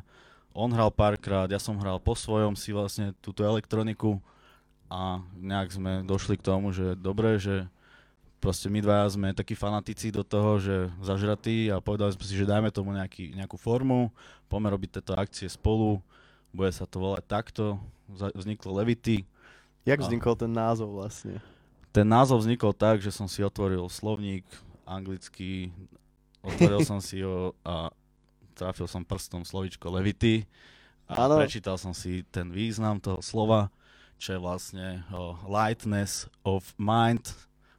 [0.56, 4.16] on hral párkrát, ja som hral po svojom si vlastne túto elektroniku
[4.88, 7.68] a nejak sme došli k tomu, že dobre, že
[8.36, 12.44] proste my dvaja sme takí fanatici do toho, že zažratí a povedali sme si, že
[12.44, 14.12] dajme tomu nejaký, nejakú formu,
[14.46, 15.98] poďme robiť tieto akcie spolu,
[16.50, 17.64] bude sa to volať takto,
[18.32, 19.24] vzniklo Levity,
[19.86, 21.38] Jak A- vznikol ten názov vlastne?
[21.90, 24.42] ten názov vznikol tak, že som si otvoril slovník
[24.84, 25.70] anglický,
[26.42, 27.88] otvoril som si ho a
[28.52, 30.44] trafil som prstom slovičko levity
[31.06, 31.36] a Áno.
[31.38, 33.68] prečítal som si ten význam toho slova,
[34.16, 37.30] čo je vlastne o, lightness of mind,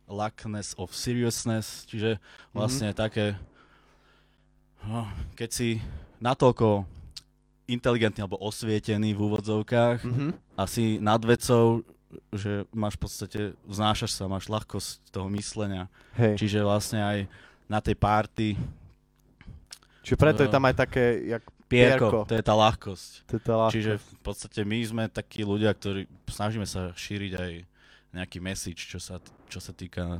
[0.07, 2.17] lackness of seriousness, čiže
[2.51, 3.35] vlastne také,
[4.81, 5.03] no,
[5.35, 5.69] keď si
[6.17, 6.87] natoľko
[7.67, 10.27] inteligentný alebo osvietený v úvodzovkách, Mhm.
[10.55, 11.83] asi nad vecou,
[12.31, 15.91] že máš v podstate, vznášaš sa, máš ľahkosť toho myslenia.
[16.15, 16.39] Hej.
[16.39, 17.17] Čiže vlastne aj
[17.67, 18.55] na tej party
[19.99, 20.55] Čiže preto je No.
[20.55, 22.19] tam aj také, jak pierko, Pierko.
[22.23, 23.11] to je tá ľahkosť.
[23.27, 23.75] to je tá ľahkosť.
[23.75, 27.51] Čiže v podstate my sme takí ľudia, ktorí snažíme sa šíriť aj
[28.15, 30.19] nejaký message, čo sa, čo sa týka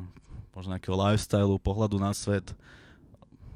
[0.51, 2.51] možno nejakého lifestylu, pohľadu na svet,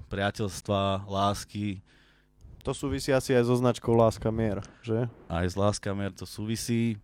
[0.07, 1.79] priateľstva, lásky,
[2.61, 5.09] To súvisí asi aj so značkou Láska mier, že?
[5.25, 6.99] aj s láskami to súvisí.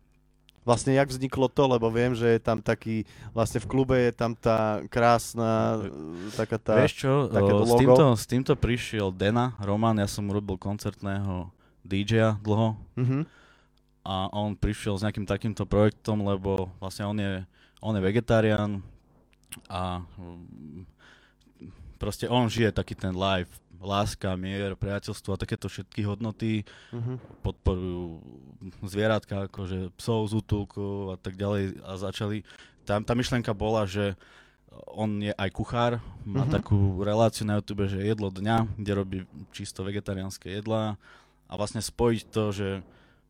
[0.61, 4.35] Vlastne jak vzniklo to, lebo viem, že je tam taký, vlastne v klube je tam
[4.35, 5.79] tá krásna,
[6.35, 6.75] taká tá...
[6.83, 11.49] Vieš čo, o, s, týmto, s týmto prišiel Dena, Roman, ja som robil koncertného
[11.87, 13.23] DJ-a dlho Mhm.
[14.03, 17.47] a on prišiel s nejakým takýmto projektom, lebo vlastne on je,
[17.79, 18.81] on je vegetarián
[19.67, 20.83] a mm,
[21.97, 27.45] proste on žije taký ten life, láska, mier, priateľstvo a takéto všetky hodnoty Mhm.
[27.45, 28.21] podporujú
[28.83, 32.41] zvieratka, akože psov z útulku a tak ďalej a začali,
[32.83, 34.17] tá, tá myšlienka bola, že
[34.89, 35.91] on je aj kuchár,
[36.25, 36.53] má Mhm.
[36.53, 39.17] takú reláciu na YouTube, že jedlo dňa, kde robí
[39.49, 40.97] čisto vegetariánske jedlá
[41.45, 42.69] a vlastne spojiť to, že,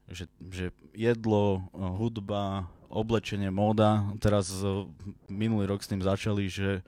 [0.07, 4.67] že, že jedlo, hudba, oblečenie, móda, teraz eh,
[5.27, 6.83] minulý rok s tým začali, že eh,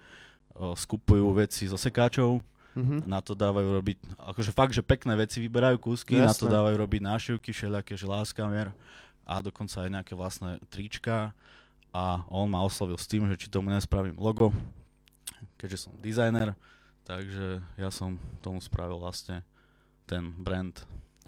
[0.55, 2.39] skupujú veci zo sekáčov,
[2.77, 3.09] Mhm.
[3.09, 3.97] na to dávajú robiť,
[4.29, 8.45] akože fakt, že pekné veci vyberajú kúsky, na to dávajú robiť nášivky, všelijaké, že láska,
[8.45, 8.69] mier.
[9.25, 11.33] A dokonca aj nejaké vlastné trička.
[11.89, 14.53] A on ma oslovil s tým, že či tomu nespravím logo,
[15.57, 16.53] keďže som dizajner,
[17.03, 19.41] takže ja som tomu spravil vlastne
[20.05, 20.77] ten brand.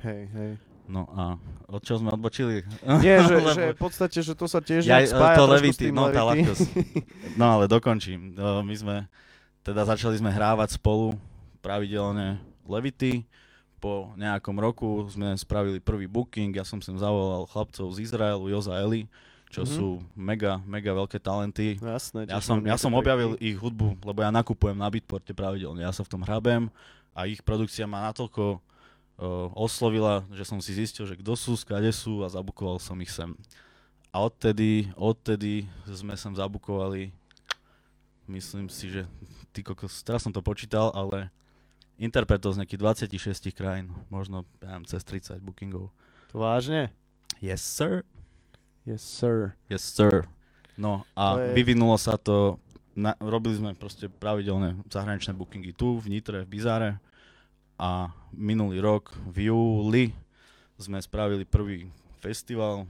[0.06, 0.52] Hej, hej.
[0.86, 1.36] No a
[1.68, 2.66] od čoho sme odbočili?
[3.00, 6.08] Nie, že, Lebo- že v podstate, že to sa tiež Ja, spája to levity, no
[6.08, 6.68] tá ľahkosť.
[7.34, 8.34] No ale dokončím.
[8.34, 8.96] No, my sme,
[9.62, 11.16] teda začali sme hrávať spolu
[11.60, 13.24] pravidelne levity.
[13.78, 18.78] Po nejakom roku sme spravili prvý booking, ja som sem zavolal chlapcov z Izraelu, Joza
[18.78, 19.10] Eli,
[19.50, 19.70] čo Mhm.
[19.70, 21.76] sú mega, mega veľké talenty.
[21.76, 22.30] Jasné.
[22.30, 26.06] Ja som, ja som objavil ich hudbu, lebo ja nakupujem na Beatporte pravidelne, ja sa
[26.06, 26.70] v tom hrabem
[27.12, 28.62] a ich produkcia ma natoľko
[29.54, 33.38] oslovila, že som si zistil, že kto sú, skade sú a zabukoval som ich sem.
[34.12, 37.14] A odtedy, odtedy sme sem zabukovali,
[38.28, 39.08] myslím si, že
[39.56, 41.32] ty kokos, teraz som to počítal, ale
[41.96, 45.94] interpretov z nejakých 26 krajín, možno ja neviem, cez 30 bookingov.
[46.34, 46.90] To vážne?
[47.40, 48.02] Yes, sir.
[48.84, 49.54] Yes, sir.
[49.70, 50.26] Yes, sir.
[50.76, 52.58] No a To je- vyvinulo sa to,
[52.98, 56.90] na, robili sme proste pravidelné zahraničné bookingy tu, v Nitre, v Bizáre
[57.82, 60.06] a minulý rok v júli
[60.78, 61.90] sme spravili prvý
[62.22, 62.86] festival.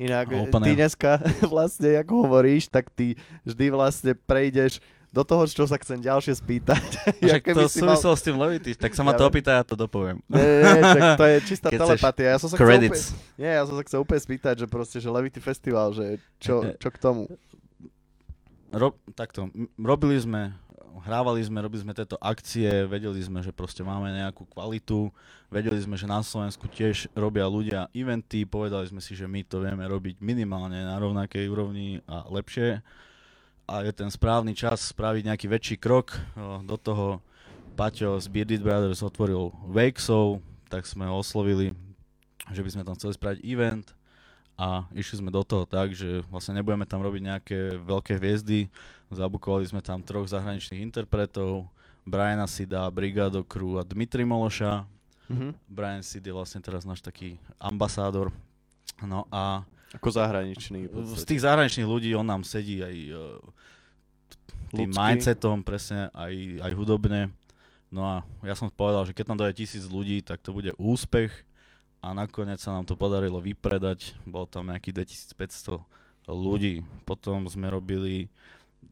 [0.00, 1.20] Inak, A ty dneska
[1.52, 4.80] vlastne, ako hovoríš, tak ty vždy vlastne prejdeš
[5.12, 6.86] do toho, čo sa chcem ďalšie spýtať.
[7.20, 10.22] Však to si mal- s tým Levity, tak sa ma to opýta, ja to dopoviem.
[10.30, 12.26] Nie, nie, nie, to je čistá Keď telepatia.
[12.32, 13.02] Ja som sa chcel úplne, Credits.
[13.36, 16.88] nie, ja som sa chcel úplne spýtať, že proste, že Levity Festival, že čo, čo
[16.88, 17.28] k tomu?
[18.70, 20.54] Ro, takto, robili sme,
[21.04, 25.08] hrávali sme, robili sme tieto akcie, vedeli sme, že proste máme nejakú kvalitu,
[25.48, 29.64] vedeli sme, že na Slovensku tiež robia ľudia eventy, povedali sme si, že my to
[29.64, 32.84] vieme robiť minimálne na rovnakej úrovni a lepšie
[33.70, 36.18] a je ten správny čas spraviť nejaký väčší krok.
[36.66, 37.22] Do toho
[37.78, 41.70] Paťo z Bearded Brothers otvoril Wakesov, tak sme ho oslovili,
[42.50, 43.94] že by sme tam chceli spraviť event
[44.58, 48.68] a išli sme do toho tak, že vlastne nebudeme tam robiť nejaké veľké hviezdy,
[49.10, 51.66] zabukovali sme tam troch zahraničných interpretov,
[52.06, 54.86] Briana Sida, Brigado Crew a Dmitri Mološa.
[55.30, 55.54] Mhm.
[55.70, 58.34] Brian Sid je vlastne teraz náš taký ambasádor.
[58.98, 59.62] No a
[59.94, 60.90] Ako zahraničný.
[61.14, 63.38] z tých zahraničných ľudí on nám sedí aj uh,
[64.70, 64.98] tým Ľudský.
[64.98, 67.30] mindsetom, presne aj, aj hudobne.
[67.90, 68.14] No a
[68.46, 71.30] ja som povedal, že keď tam dojde tisíc ľudí, tak to bude úspech
[72.00, 74.14] a nakoniec sa nám to podarilo vypredať.
[74.22, 75.02] Bolo tam nejakých
[75.34, 75.82] 2500
[76.30, 76.86] ľudí.
[77.02, 78.30] Potom sme robili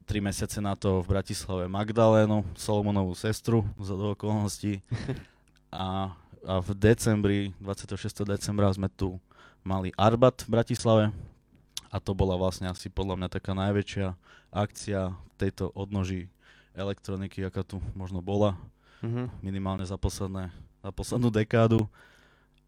[0.09, 4.81] 3 mesiace na to v Bratislave Magdalénu, Solomonovú sestru z okolností.
[5.69, 6.17] A,
[6.49, 8.25] a v decembri, 26.
[8.25, 9.21] decembra sme tu
[9.61, 11.05] mali Arbat v Bratislave
[11.93, 14.17] a to bola vlastne asi podľa mňa taká najväčšia
[14.49, 16.33] akcia tejto odnoží
[16.73, 18.57] elektroniky, aká tu možno bola,
[19.05, 19.45] Mhm.
[19.45, 20.49] minimálne za, posledné,
[20.81, 21.85] za poslednú dekádu.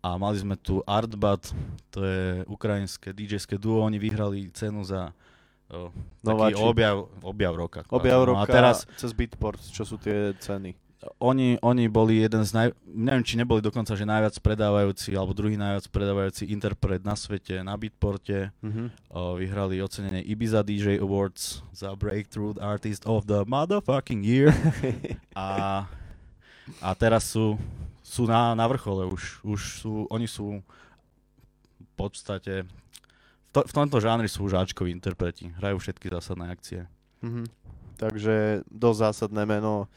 [0.05, 1.57] A mali sme tu Artbat,
[1.88, 5.16] to je ukrajinské DJ-ské duo, oni vyhrali cenu za
[5.70, 6.66] o, taký Nováčik.
[6.66, 7.80] objav, objav roka.
[7.88, 10.74] Objav No roka a teraz cez Beatport, čo sú tie ceny.
[11.16, 12.68] oni, oni boli jeden z naj...
[12.85, 17.72] Neviem, či neboli dokonca, že najviac predávajúci, alebo druhý najviac predávajúci interpret na svete, na
[17.78, 18.52] Beatporte.
[18.61, 18.92] Mhm.
[19.09, 24.52] O, vyhrali ocenenie Ibiza DJ Awards za Breakthrough Artist of the Motherfucking Year.
[25.38, 25.88] a,
[26.85, 27.56] a teraz sú,
[28.04, 29.40] sú na, na vrchole už.
[29.40, 30.60] Už sú, oni sú
[31.81, 32.68] v podstate...
[33.51, 35.51] V, to, v tomto žánri sú už Ačkoví interpreti.
[35.59, 36.87] Hrajú všetky zásadné akcie.
[37.27, 37.51] Mhm.
[37.98, 39.90] Takže dosť zásadné meno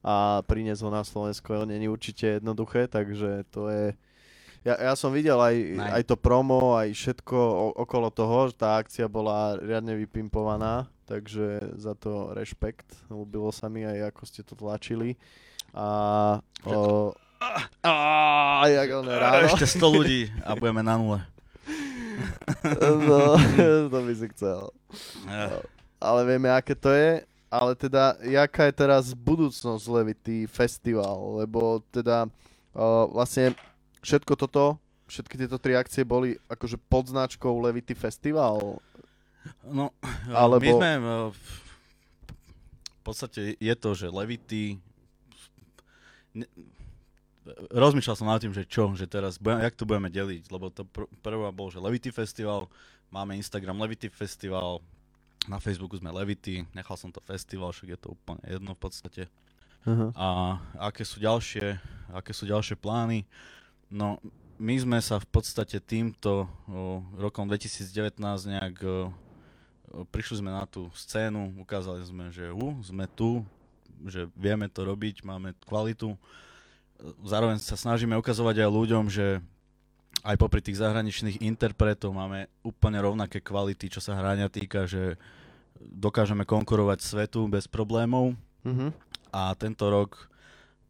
[0.00, 3.84] a priniesť ho na Slovensko není určite jednoduché, takže to je...
[4.60, 8.76] Ja, ja som videl aj, aj to promo, aj všetko o, okolo toho, že tá
[8.76, 12.84] akcia bola riadne vypimpovaná, takže za to rešpekt.
[13.08, 15.16] Ľúbilo sa mi aj ako ste to tlačili.
[15.72, 16.38] A...
[16.68, 17.16] O,
[17.80, 19.48] a, jak on ráno.
[19.48, 21.18] Ešte 100 ľudí a budeme na nule.
[23.00, 23.36] No,
[23.90, 24.70] to by si chcel.
[25.24, 25.60] Eh,
[25.98, 27.22] Ale vieme, aké to je.
[27.46, 31.18] Ale teda, jaká je teraz budúcnosť Levity Festival?
[31.36, 32.30] Lebo teda
[32.70, 33.58] uh, vlastne
[34.00, 38.78] všetko toto, všetky tieto tri akcie boli akože pod značkou Levity Festival.
[39.66, 39.90] No,
[40.30, 40.90] Alebo- my sme...
[40.94, 41.30] eh,
[42.86, 44.78] V podstate je to, že Levity...
[46.30, 46.46] Ne,
[47.72, 50.84] rozmýšľal som nad tým, že čo, že teraz, budem, jak to budeme deliť, lebo to
[50.84, 52.68] pr- prvá bol, že Levity Festival,
[53.08, 54.84] máme Instagram Levity Festival,
[55.48, 59.22] na Facebooku sme Levity, nechal som to festival, však je to úplne jedno v podstate.
[59.88, 60.12] Uh-huh.
[60.12, 61.80] A aké sú ďalšie,
[62.12, 63.24] aké sú ďalšie plány?
[63.88, 64.20] No,
[64.60, 69.08] my sme sa v podstate týmto o, rokom 2019 nejak o,
[70.12, 73.40] prišli sme na tú scénu, ukázali sme, že uh, sme tu,
[74.04, 76.14] že vieme to robiť, máme kvalitu.
[77.24, 79.40] Zároveň sa snažíme ukazovať aj ľuďom, že
[80.20, 85.16] aj popri tých zahraničných interpretov máme úplne rovnaké kvality, čo sa hrania týka, že
[85.80, 88.36] dokážeme konkurovať svetu bez problémov.
[88.60, 88.92] Uh-huh.
[89.32, 90.28] A tento rok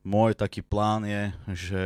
[0.03, 1.23] môj taký plán je,
[1.55, 1.83] že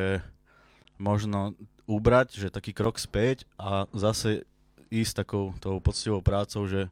[0.96, 1.52] možno
[1.84, 4.48] ubrať, že taký krok späť a zase
[4.88, 6.88] ísť takou tou poctivou prácou, že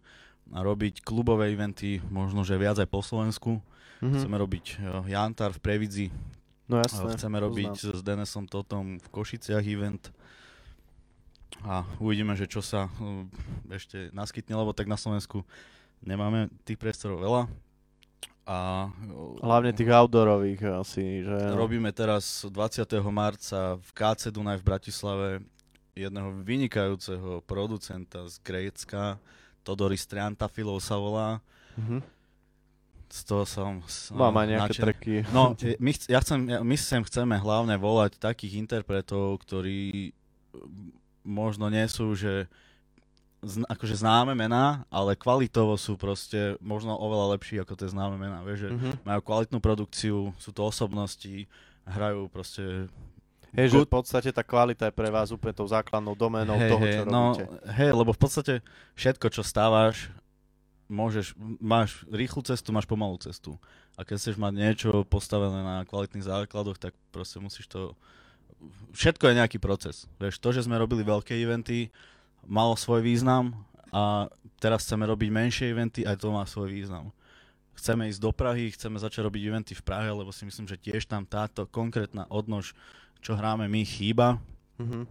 [0.52, 3.56] robiť klubové eventy, možno že viac aj po Slovensku.
[3.56, 4.12] Uh-huh.
[4.12, 6.06] Chceme robiť eh, Jantar v Previdzi,
[6.72, 7.12] No jasné.
[7.20, 7.96] chceme robiť poznám.
[7.96, 10.08] s Denesom Totom v Košiciach event
[11.62, 13.28] a uvidíme, že čo sa uh,
[13.68, 15.44] ešte naskytne, lebo tak na Slovensku
[16.00, 17.42] nemáme tých priestorov veľa.
[18.48, 21.38] A uh, Hlavne tých outdoorových asi, že...
[21.54, 22.88] robíme teraz 20.
[23.12, 25.28] marca v KC Dunaj v Bratislave
[25.92, 29.20] jedného vynikajúceho producenta z Grécka,
[29.62, 31.38] Todoris Triantafilov sa volá.
[31.76, 32.00] Uh-huh.
[33.12, 34.84] Z toho som s- Mám aj nejaké nadšený.
[34.88, 35.14] treky.
[35.28, 40.16] No, my, chc- ja chcem, ja, my sem chceme hlavne volať takých interpretov, ktorí
[41.20, 42.48] možno nie sú, že
[43.42, 48.40] zn- akože známe mená, ale kvalitovo sú proste možno oveľa lepší ako tie známe mená.
[48.40, 48.94] Vieš, že Uh-huh.
[49.04, 51.44] majú kvalitnú produkciu, sú to osobnosti,
[51.84, 52.88] hrajú proste...
[53.52, 56.84] Hej, že v podstate tá kvalita je pre vás úplne tou základnou doménou hej, toho,
[56.88, 57.44] čo no, robíte.
[57.76, 58.54] hej, lebo v podstate
[58.96, 60.08] všetko, čo stávaš,
[60.92, 63.56] môžeš, máš rýchlu cestu, máš pomalú cestu.
[63.96, 67.96] A keď chceš mať niečo postavené na kvalitných základoch, tak proste musíš to...
[68.92, 70.04] Všetko je nejaký proces.
[70.20, 71.88] Vieš, to, že sme robili veľké eventy,
[72.44, 73.56] malo svoj význam
[73.88, 74.28] a
[74.60, 77.08] teraz chceme robiť menšie eventy, aj to má svoj význam.
[77.72, 81.08] Chceme ísť do Prahy, chceme začať robiť eventy v Prahe, lebo si myslím, že tiež
[81.08, 82.76] tam táto konkrétna odnož,
[83.24, 84.36] čo hráme my, chýba.
[84.76, 85.08] Uh-huh.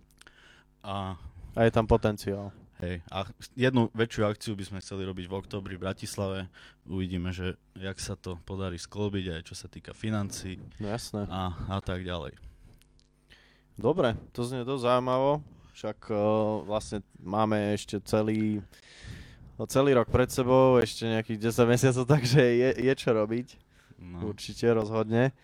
[0.85, 1.17] A
[1.51, 2.55] A je tam potenciál.
[2.81, 6.49] Hej, a jednu väčšiu akciu by sme chceli robiť v oktobri v Bratislave.
[6.89, 11.29] Uvidíme, že jak sa to podarí sklbiť aj čo sa týka financí No jasné.
[11.29, 12.33] a, a tak ďalej.
[13.77, 15.45] Dobre, to znie dosť zaujímavo.
[15.77, 16.17] Však uh,
[16.65, 18.65] vlastne máme ešte celý,
[19.61, 23.47] no, celý rok pred sebou, ešte nejakých 10 mesiacov, takže je, je čo robiť.
[24.01, 24.33] No.
[24.33, 25.37] Určite, rozhodne.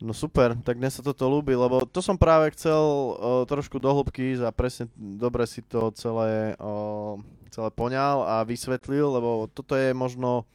[0.00, 3.92] No super, tak mne sa toto ľúbi, lebo to som práve chcel uh, trošku do
[3.92, 7.20] hĺbky ísť a presne dobre si to celé, uh,
[7.52, 10.48] celé poňal a vysvetlil, lebo toto je možno,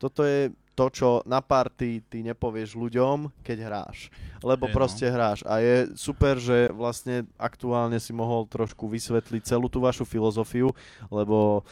[0.00, 4.14] toto je to, čo na party ty nepovieš ľuďom, keď hráš.
[4.40, 4.76] Lebo Hej, no.
[4.78, 5.42] proste hráš.
[5.44, 10.70] A je super, že vlastne aktuálne si mohol trošku vysvetliť celú tú vašu filozofiu,
[11.10, 11.66] lebo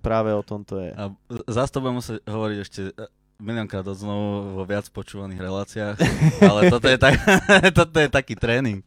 [0.00, 0.90] práve o tom to je.
[0.96, 1.12] A
[1.46, 2.80] zás to budem musieť hovoriť ešte
[3.38, 5.96] miliónkrát odznovu vo viac počúvaných reláciách,
[6.42, 7.14] ale toto je, tak,
[7.78, 8.82] toto je taký tréning.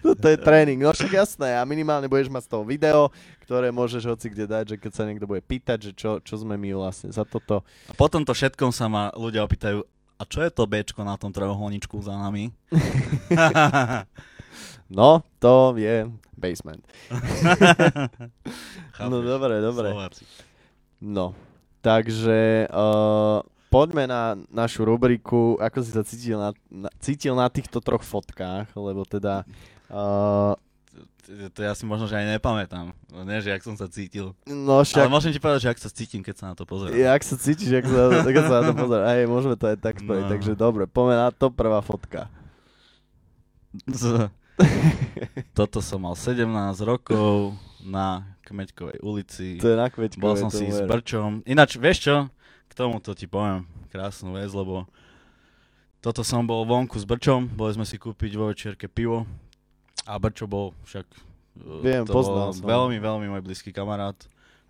[0.00, 1.60] Toto je tréning, no však jasné.
[1.60, 3.12] A minimálne budeš mať z toho video,
[3.44, 6.56] ktoré môžeš hoci kde dať, že keď sa niekto bude pýtať, že čo, čo sme
[6.56, 7.68] my vlastne za toto.
[7.84, 9.84] A po tomto všetkom sa ma ľudia opýtajú,
[10.16, 12.48] a čo je to Bčko na tom trojuholníčku za nami?
[14.92, 16.04] No, to je
[16.36, 16.84] basement.
[19.00, 19.88] No dobre, dobre.
[21.00, 21.32] No,
[21.80, 23.40] takže uh,
[23.72, 28.68] poďme na našu rubriku, ako si sa cítil na, na, cítil na týchto troch fotkách,
[28.70, 29.48] lebo teda
[29.90, 30.52] uh,
[31.22, 32.90] To, to ja si možno, že aj nepamätám.
[33.08, 34.34] No, nie, že jak som sa cítil.
[34.44, 36.92] no však, Ale môžem ti povedať, že ak sa cítim, keď sa na to pozerám.
[36.92, 39.02] jak sa cítiš, jak sa, keď sa na to pozerá.
[39.08, 40.30] Aj, môžeme to aj tak spojiť, No.
[40.30, 42.26] takže dobre, poďme na to, prvá fotka.
[43.86, 44.28] Z-
[45.56, 46.44] Toto som mal 17
[46.82, 49.56] rokov na Kmeďkovej ulici.
[49.58, 50.18] To je na kveťku.
[50.18, 51.40] Bol som si s Brčom.
[51.44, 52.16] Ináč, vieš čo?
[52.72, 54.88] K tomuto ti poviem krásnu vec, lebo
[56.00, 59.28] toto som bol vonku s Brčom, boli sme si kúpiť vo večierke pivo
[60.08, 64.16] a Brčo bol však uh, Viem, to poznal bol veľmi, veľmi môj blízky kamarát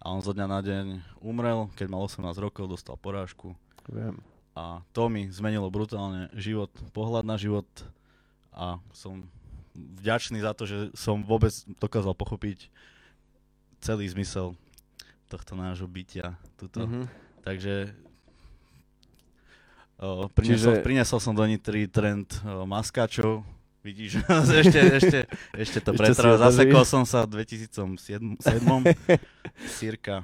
[0.02, 0.86] a on zo dňa na deň
[1.22, 3.54] umrel, keď mal 18 rokov, dostal porážku
[3.86, 4.18] Viem.
[4.58, 7.70] a to mi zmenilo brutálne život, pohľad na život
[8.50, 9.22] a som
[9.78, 12.66] vďačný za to, že som vôbec dokázal pochopiť
[13.78, 14.58] celý zmysel
[15.30, 16.34] tohto nášho bytia.
[16.58, 16.82] Tuto.
[16.82, 17.30] Mhm.
[17.42, 17.94] Takže
[19.98, 23.42] o, priniesol, Čiže- priniesol som do Nitry trend o, maskáčov.
[23.82, 24.22] Vidíš,
[24.62, 25.18] ešte, ešte,
[25.58, 26.14] ešte to drží.
[26.14, 28.38] Zasekol som sa v 2007.
[29.66, 30.22] Sírka.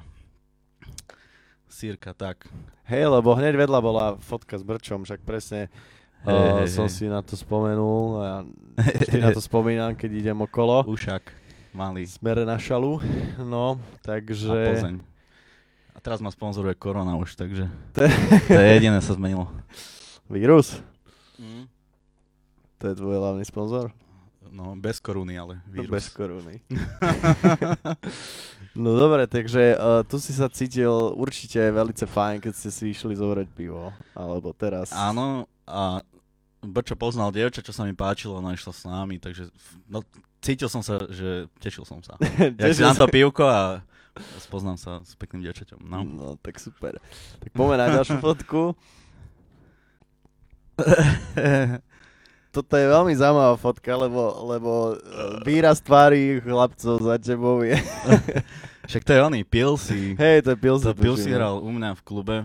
[1.67, 2.47] Sírka, tak.
[2.87, 5.67] Hej, lebo hneď vedľa bola fotka s Brčom, však presne
[6.27, 6.95] Hej, uh, hej, som hej.
[6.95, 8.29] si na to spomenul a
[8.75, 10.83] vždy na to spomínam, keď idem okolo.
[10.83, 11.31] Ušak,
[11.71, 12.03] malý.
[12.03, 12.99] Smere na šalu,
[13.39, 14.51] no, A takže...
[14.51, 15.08] Plzeň.
[15.99, 17.67] A teraz ma sponzoruje korona už, takže
[18.47, 19.51] To je- jediné sa zmenilo.
[20.31, 20.79] Vírus?
[21.35, 21.67] Mm.
[22.79, 23.91] To je tvoj hlavný sponzor?
[24.47, 25.91] No, bez koruny, ale No, vírus.
[25.91, 26.63] Bez koruny.
[28.79, 30.87] no dobre, takže uh, tu si sa cítil
[31.19, 33.91] určite velice fajn, keď ste si išli zobrať pivo.
[34.15, 34.95] Alebo teraz...
[34.95, 35.99] Áno, a
[36.63, 39.51] Brčo poznal dievča, čo sa mi páčilo, ona išla s nami, takže
[39.91, 39.99] no,
[40.39, 42.15] cítil som sa, že tešil som sa.
[42.55, 43.83] Jak si dám to pivko a
[44.39, 45.79] spoznám sa s pekným dievčaťom.
[45.83, 46.03] No.
[46.03, 46.97] No, tak super.
[47.39, 48.75] Tak poďme na ďalšiu fotku.
[52.49, 54.97] Toto je veľmi zaujímavá fotka, lebo, lebo eh,
[55.45, 57.77] výraz tvári chlapcov za tebou je...
[58.89, 60.17] Však to je oný, Pilsi.
[60.17, 60.85] Hej, to je Pilsi.
[60.89, 62.37] To Pilsi hral u mňa v klube.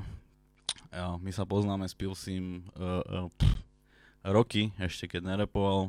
[0.92, 3.56] Ja, my sa poznáme s Pilsim uh, uh, pff,
[4.28, 5.88] roky, ešte keď nerepoval.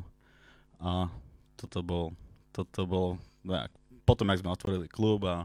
[0.80, 1.12] A
[1.60, 2.16] toto bol,
[2.56, 3.08] toto bol,
[3.44, 3.76] no, jak-
[4.08, 5.44] potom, jak sme otvorili klub a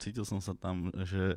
[0.00, 1.36] cítil som sa tam, že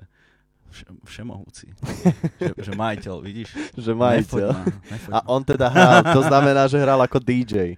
[0.72, 1.76] vše, všemohúci.
[2.40, 3.50] že, že majiteľ, vidíš?
[3.76, 4.48] Že Nefoď majiteľ.
[4.48, 5.28] ma, nefoď A ma.
[5.30, 7.76] on teda hral, to znamená, že hral ako DJ.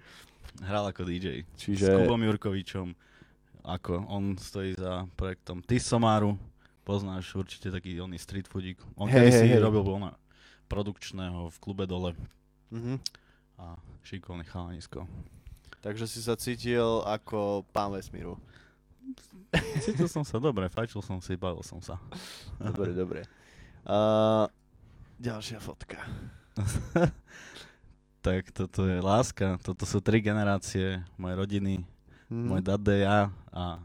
[0.58, 1.44] Hral ako DJ.
[1.54, 1.84] Čiže...
[1.84, 2.94] S Kubom Jurkovičom.
[3.66, 6.38] Ako on stojí za projektom Tisomaru.
[6.80, 8.78] Poznáš určite taký oný street foodík.
[8.94, 9.58] On Hej, hej, si hej.
[9.58, 10.14] robil ona
[10.66, 12.14] produkčného v klube dole
[12.70, 12.98] Mhm.
[13.56, 15.06] a šikovný chalanisko.
[15.78, 18.38] Takže si sa cítil ako pán vesmíru.
[19.78, 21.96] Cítil som sa dobre, fajčil som si, bavil som sa.
[22.58, 23.20] Dobre, dobre.
[23.82, 24.50] Uh,
[25.16, 26.02] ďalšia fotka.
[28.20, 31.74] tak toto je láska, toto sú tri generácie mojej rodiny,
[32.26, 32.46] Mhm.
[32.48, 33.78] môj dade, ja a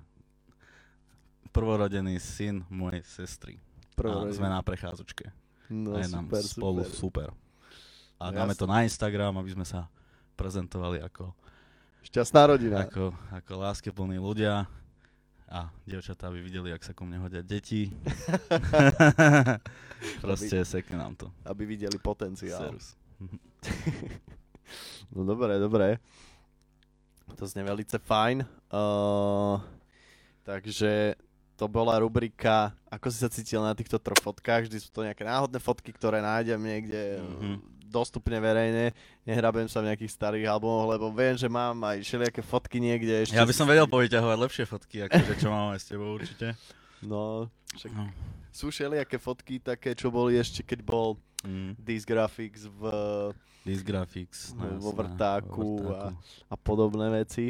[1.52, 3.62] prvorodený syn mojej sestry.
[3.94, 5.30] Prvá a sme na prechádzečke.
[5.70, 7.30] No, a je nám super, spolu super.
[7.30, 7.30] super.
[8.18, 8.60] A No dáme jasné.
[8.60, 9.88] to na Instagram, aby sme sa
[10.34, 11.38] prezentovali ako,
[12.02, 12.82] Šťastná rodina.
[12.82, 14.66] ako, ako láskeplní ľudia
[15.52, 17.91] a dievčatá by videli, ak sa ku mne hodia deti.
[20.24, 21.28] Proste sekne nám to.
[21.43, 22.72] Aby videli potenciál.
[25.12, 25.99] No dobre, dobre.
[27.36, 28.47] To znie velice fajn.
[28.72, 29.60] Uh,
[30.47, 31.20] takže
[31.60, 34.72] to bola rubrika, ako si sa cítil na týchto troch fotkách.
[34.72, 37.28] Vždy sú to nejaké náhodné fotky, ktoré nájdem niekde Mhm.
[37.28, 37.58] mm-hmm.
[37.92, 38.96] Dostupne verejne.
[39.22, 43.28] Nehrabem sa v nejakých starých albumoch, lebo viem, že mám aj všelijaké fotky niekde.
[43.28, 46.56] Ešte Ja by som vedel povyťahovať lepšie fotky, akože čo máme s tebou určite.
[47.02, 48.08] No, však No.
[48.50, 51.74] sú všelijaké fotky také, čo boli ešte, keď bol Mm.
[51.76, 52.82] This Graphics v,
[53.64, 54.54] Disc Graphics.
[54.54, 56.22] No, vo vrtáku vo vrtáku.
[56.46, 57.50] a podobné veci.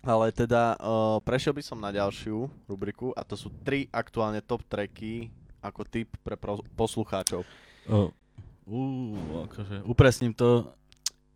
[0.00, 4.62] Ale teda uh, prešiel by som na ďalšiu rubriku a to sú tri aktuálne top
[4.64, 7.42] tracky ako tip pre pro- poslucháčov.
[7.84, 8.14] O,
[8.66, 9.16] ú,
[9.48, 10.72] akože, upresním to,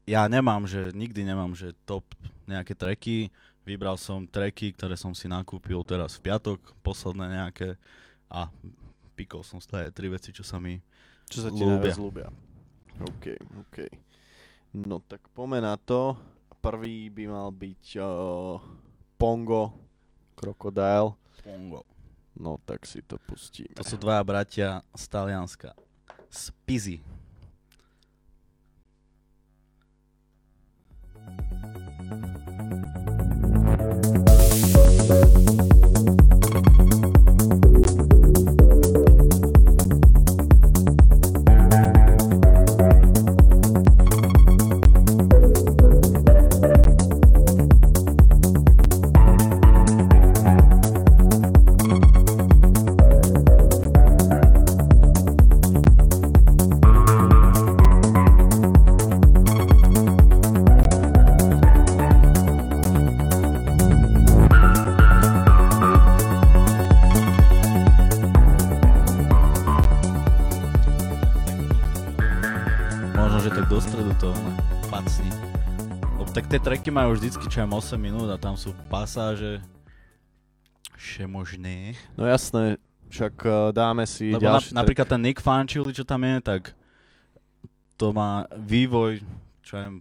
[0.04, 2.04] ja nemám, že nikdy nemám, že top
[2.44, 3.32] nejaké tracky,
[3.64, 7.80] vybral som tracky, ktoré som si nakúpil teraz v piatok, posledné nejaké
[8.28, 8.52] a
[9.16, 10.82] pikol som z aj tri veci, čo sa mi...
[11.30, 12.28] Čo sa ti Ľúbia.
[13.00, 13.24] OK,
[13.64, 13.76] OK.
[14.74, 16.18] No tak poďme na to.
[16.60, 18.58] Prvý by mal byť uh,
[19.16, 19.72] Pongo,
[20.36, 21.14] Crocodile.
[21.40, 21.86] Pongo.
[22.34, 23.78] No tak si to pustíme.
[23.78, 25.70] To sú dvaja bratia z Talianska.
[26.34, 27.00] Z Pizy.
[76.54, 79.58] Tie tracky majú vždycky aj 8 minút a tam sú pasáže
[80.94, 81.98] všemožné.
[82.14, 82.78] No jasné,
[83.10, 86.70] však uh, dáme si Lebo na, ďalší napríklad ten Nick Fanchuli, čo tam je, tak
[87.98, 89.18] to má vývoj,
[89.66, 89.98] čo je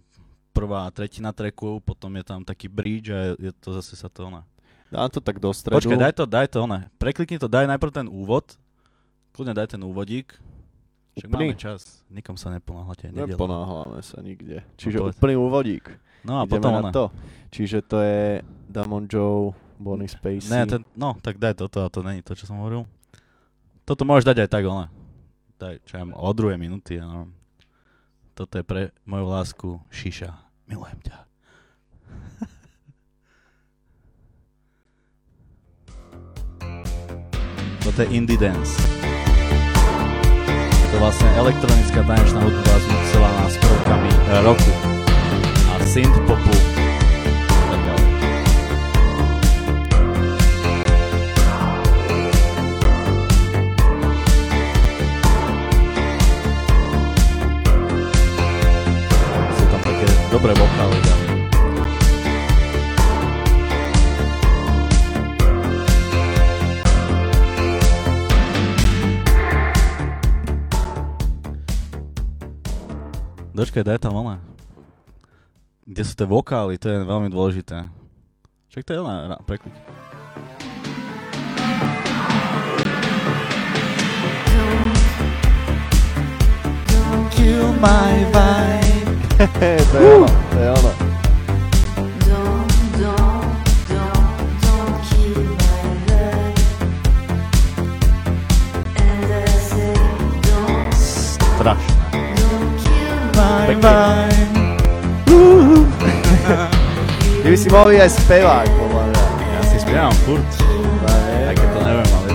[0.54, 4.30] prvá tretina tracku, potom je tam taký bridge a je, je to zase sa to
[4.30, 4.46] ona.
[4.94, 5.82] Dám to tak do stredu.
[5.82, 6.86] Počkaj, daj to, daj to, one.
[7.02, 8.54] Preklikni to, daj najprv ten úvod.
[9.34, 10.38] Kľudne daj ten úvodík.
[11.18, 11.46] Však Úplný?
[11.50, 12.06] máme čas.
[12.06, 13.10] Nikom sa neponáhľate.
[13.10, 14.62] Neponáhľame sa nikde.
[14.78, 15.18] Čiže povedz.
[15.18, 16.03] úplný úvodík.
[16.24, 16.90] No a Ideme potom na ona.
[16.90, 17.12] to.
[17.52, 20.48] Čiže to je Damon Joe, Bonnie Spacey.
[20.50, 22.88] Ne, ten, no, tak daj toto a to není to, čo som hovoril.
[23.84, 24.88] Toto môžeš dať aj tak, ona.
[25.60, 26.96] Daj, čo ja o druhej minúty.
[26.96, 27.28] No.
[28.32, 30.32] Toto je pre moju lásku Šiša.
[30.66, 31.16] Milujem ťa.
[37.84, 38.80] Toto je Indie Dance.
[40.88, 44.08] To je vlastne elektronická tanečná hudba zmixovaná s prvkami
[44.40, 45.03] roku
[45.94, 48.06] a synth popu a tak ďalej.
[59.54, 60.98] Sú tam také dobré vokály.
[60.98, 61.26] dámy.
[73.54, 74.42] Dočkaj, daj tam ona.
[75.84, 77.84] Kde sú tie vokály, to je veľmi dôležité.
[78.72, 79.76] Však to je ona, ra- preklik.
[87.36, 89.12] Kill my vibe.
[89.92, 90.92] to je ono, to je ono.
[92.24, 93.52] Don't, don't,
[93.92, 94.24] don't,
[106.44, 109.22] Ty by si mohol byť aj spevák, podľa mňa.
[109.48, 110.44] Ja si spievam furt.
[111.48, 112.28] Aj keď to neviem, ale.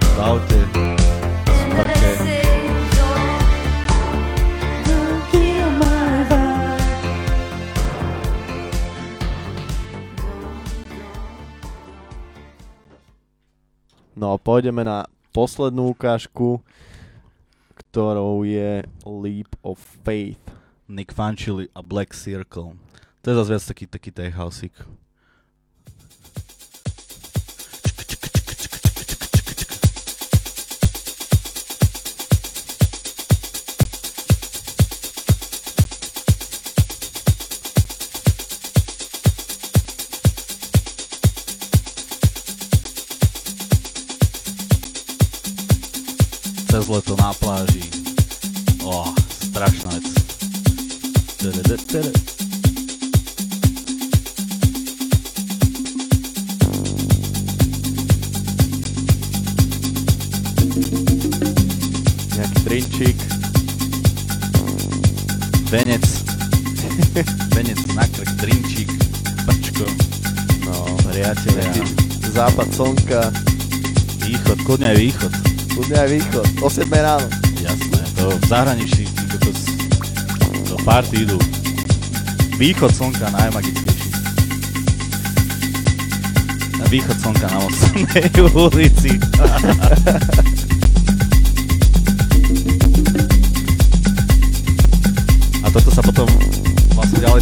[0.00, 0.60] V aute.
[1.76, 2.12] Vibe.
[14.16, 15.04] No, pôjdeme na
[15.36, 16.64] poslednú ukážku,
[17.76, 20.40] ktorou je Leap of Faith.
[20.88, 22.76] Nick Fanchili a Black Circle.
[23.24, 24.76] To je zase viac taký, taký tech houseík.
[46.68, 47.88] Cez leto na pláži.
[48.84, 49.08] Oh,
[49.48, 50.12] strašná vec.
[51.40, 52.12] Tere, tere.
[52.12, 52.33] Nejaký
[62.74, 63.18] drinčík.
[65.70, 66.02] Venec.
[67.54, 68.90] Venec na krk, drinčík,
[69.46, 69.86] prčko,
[70.66, 71.70] No, priatelia.
[72.34, 73.30] západ slnka.
[74.26, 75.32] Východ, kľudne aj východ.
[75.70, 76.46] Kľudne aj východ.
[76.58, 77.30] O 7 ráno.
[77.62, 79.60] Jasné, to v zahraničí, kokos,
[80.66, 81.38] do party idú.
[82.58, 84.10] Východ slnka najmagickejší.
[86.82, 88.26] Na východ slnka na Mostnej
[88.66, 89.14] ulici.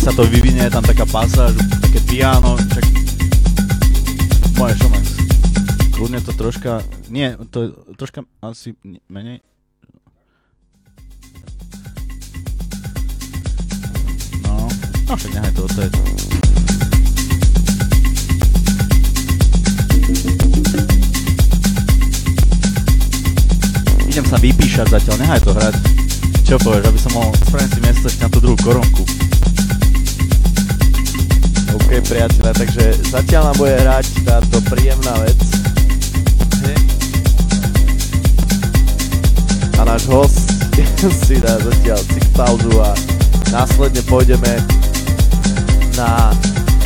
[0.03, 2.83] sa to vyvinie, tam taká pasáž, také piano, čak...
[4.59, 5.07] Moje šomex.
[5.95, 8.75] Kľudne to troška, nie, to je troška asi
[9.07, 9.39] menej.
[14.43, 14.67] No,
[15.07, 16.01] no však nehaj to, to je to.
[24.11, 25.75] Idem sa vypíšať zatiaľ, nehaj to hrať.
[26.43, 29.32] Čo povieš, aby som mohol spraviť si miesto na tú druhú korunku.
[31.93, 35.37] OK, priateľe, takže zatiaľ nám bude hrať táto príjemná vec.
[39.77, 40.57] A náš host
[41.29, 42.97] si dá zatiaľ cik pauzu a
[43.53, 44.57] následne pôjdeme
[45.93, 46.33] na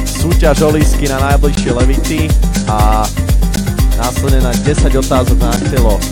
[0.03, 2.27] súťaž olísky na najbližšie levity
[2.67, 3.07] a
[4.03, 6.03] následne na 10 otázok na telo.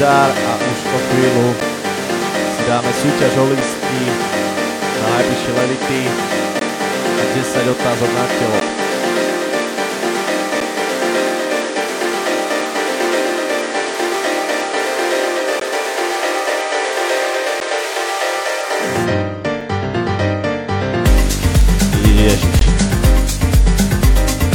[0.00, 1.48] Bizár a už o chvíľu
[2.56, 4.00] si dáme súťaž o lístky
[4.96, 6.00] na najbližšie levity
[7.04, 8.60] a 10 otázok na telo.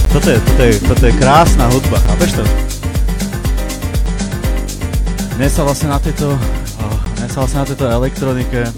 [0.10, 2.75] Toto je, toto je, toto je krásna hudba, chápeš to?
[5.36, 8.72] Mne sa vlastne na tejto, oh, mne sa vlastne na tejto elektronike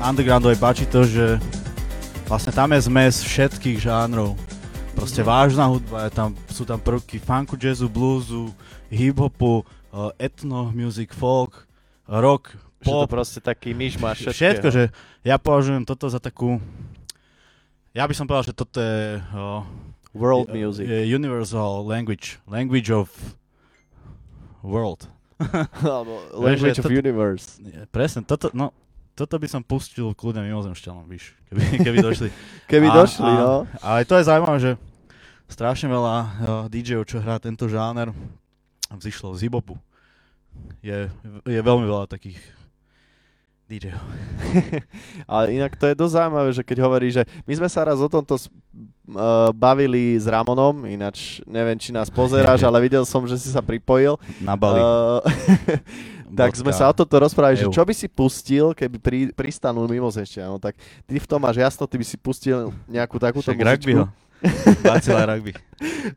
[0.00, 1.36] undergroundovej páči to, že
[2.24, 4.32] vlastne tam je zmes všetkých žánrov.
[4.96, 8.48] Proste vážna hudba, je tam, sú tam prvky funku, jazzu, bluesu,
[8.88, 11.68] hip-hopu, uh, etno, music, folk,
[12.08, 14.40] rock, Že to pop, proste taký myšmaš všetkého.
[14.40, 14.82] Všetko, že
[15.20, 16.64] ja považujem toto za takú...
[17.92, 19.20] Ja by som povedal, že toto je...
[19.36, 19.68] Uh,
[20.16, 20.88] World music.
[20.88, 22.40] Universal language.
[22.48, 23.12] Language of
[24.62, 25.08] world.
[25.84, 27.60] Alebo language of universe.
[27.92, 28.72] Presne, toto, no,
[29.12, 32.28] toto by som pustil kľudne mimozemšťanom, víš, keby, keby došli.
[32.68, 33.54] Keby A- došli, a- no.
[33.80, 34.72] Ale to je zaujímavé, že
[35.46, 36.28] strašne veľa uh,
[36.72, 38.12] DJov, čo hrá tento žáner,
[38.88, 39.76] vzýšlo z hibopu.
[40.80, 41.12] Je,
[41.44, 42.40] je veľmi veľa takých
[43.66, 43.98] DJov.
[45.32, 48.06] Ale inak to je dosť zaujímavé, že keď hovorí, že my sme sa raz o
[48.06, 48.46] tomto s-
[49.10, 53.58] uh, bavili s Ramonom, ináč neviem, či nás pozeráš, ale videl som, že si sa
[53.58, 54.14] pripojil.
[54.38, 54.78] Na Bali.
[54.78, 55.18] Uh,
[56.38, 60.46] tak sme sa o toto rozprávali, že čo by si pustil, keby pri, pristanul mimozemšťan.
[60.46, 63.94] No tak ty v tom máš jasno, ty by si pustil nejakú takúto Však rugby
[63.94, 64.06] muzičku.
[64.06, 64.24] ho.
[64.84, 65.52] Bacila rugby.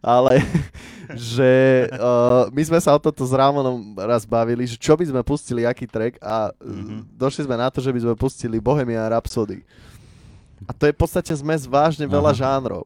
[0.03, 0.43] ale
[1.15, 1.51] že
[1.93, 5.65] uh, my sme sa o toto s Ramonom raz bavili, že čo by sme pustili,
[5.65, 6.69] aký track a Mhm.
[6.69, 6.99] mm-hmm.
[7.17, 9.65] došli sme na to, že by sme pustili Bohemian Rhapsody.
[10.67, 12.39] A to je v podstate zmes vážne veľa Aha.
[12.45, 12.85] žánrov.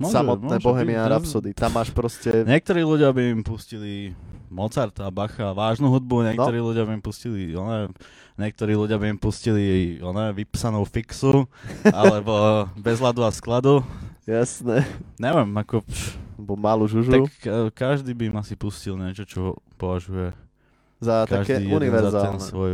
[0.00, 1.06] Môže, Samotné môže Bohemian.
[1.06, 1.50] Rhapsody.
[1.52, 2.30] Tam máš proste...
[2.42, 4.16] Niektorí ľudia by im pustili
[4.48, 6.70] Mozarta, Bacha, vážnu hudbu, niektorí No.
[6.70, 7.88] ľudia by im pustili, one,
[8.36, 11.48] niektorí ľudia by im pustili one, vypsanú fixu,
[11.88, 13.80] alebo bez ľadu a skladu.
[14.28, 14.84] Jasné.
[15.18, 15.82] Neviem, ako...
[15.82, 17.30] Pš, Bo malú tak žužu.
[17.38, 19.40] ka- každý by im asi pustil niečo, čo
[19.76, 20.34] považuje
[20.98, 22.42] Za také každý jeden za ten univerzálne.
[22.42, 22.72] svoj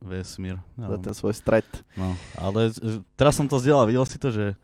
[0.00, 0.56] vesmír.
[0.72, 1.66] Za No, ten svoj stret.
[1.94, 2.70] no, ale
[3.12, 4.54] teraz som to zdieľal, videl si to, že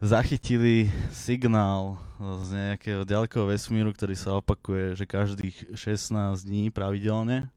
[0.00, 7.50] zachytili signál z nejakého ďalekého vesmíru, ktorý sa opakuje, že každých 16 dní pravidelne.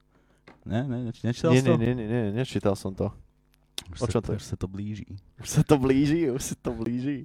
[0.62, 1.78] Ne, ne, neč- nečítal Nie, to?
[1.78, 3.14] nie, nie, nie, nečítal som to.
[3.88, 4.38] Už O sa, čom to je?
[4.38, 5.06] Už sa to blíži.
[5.38, 7.22] Už sa to blíži, už sa to blíži.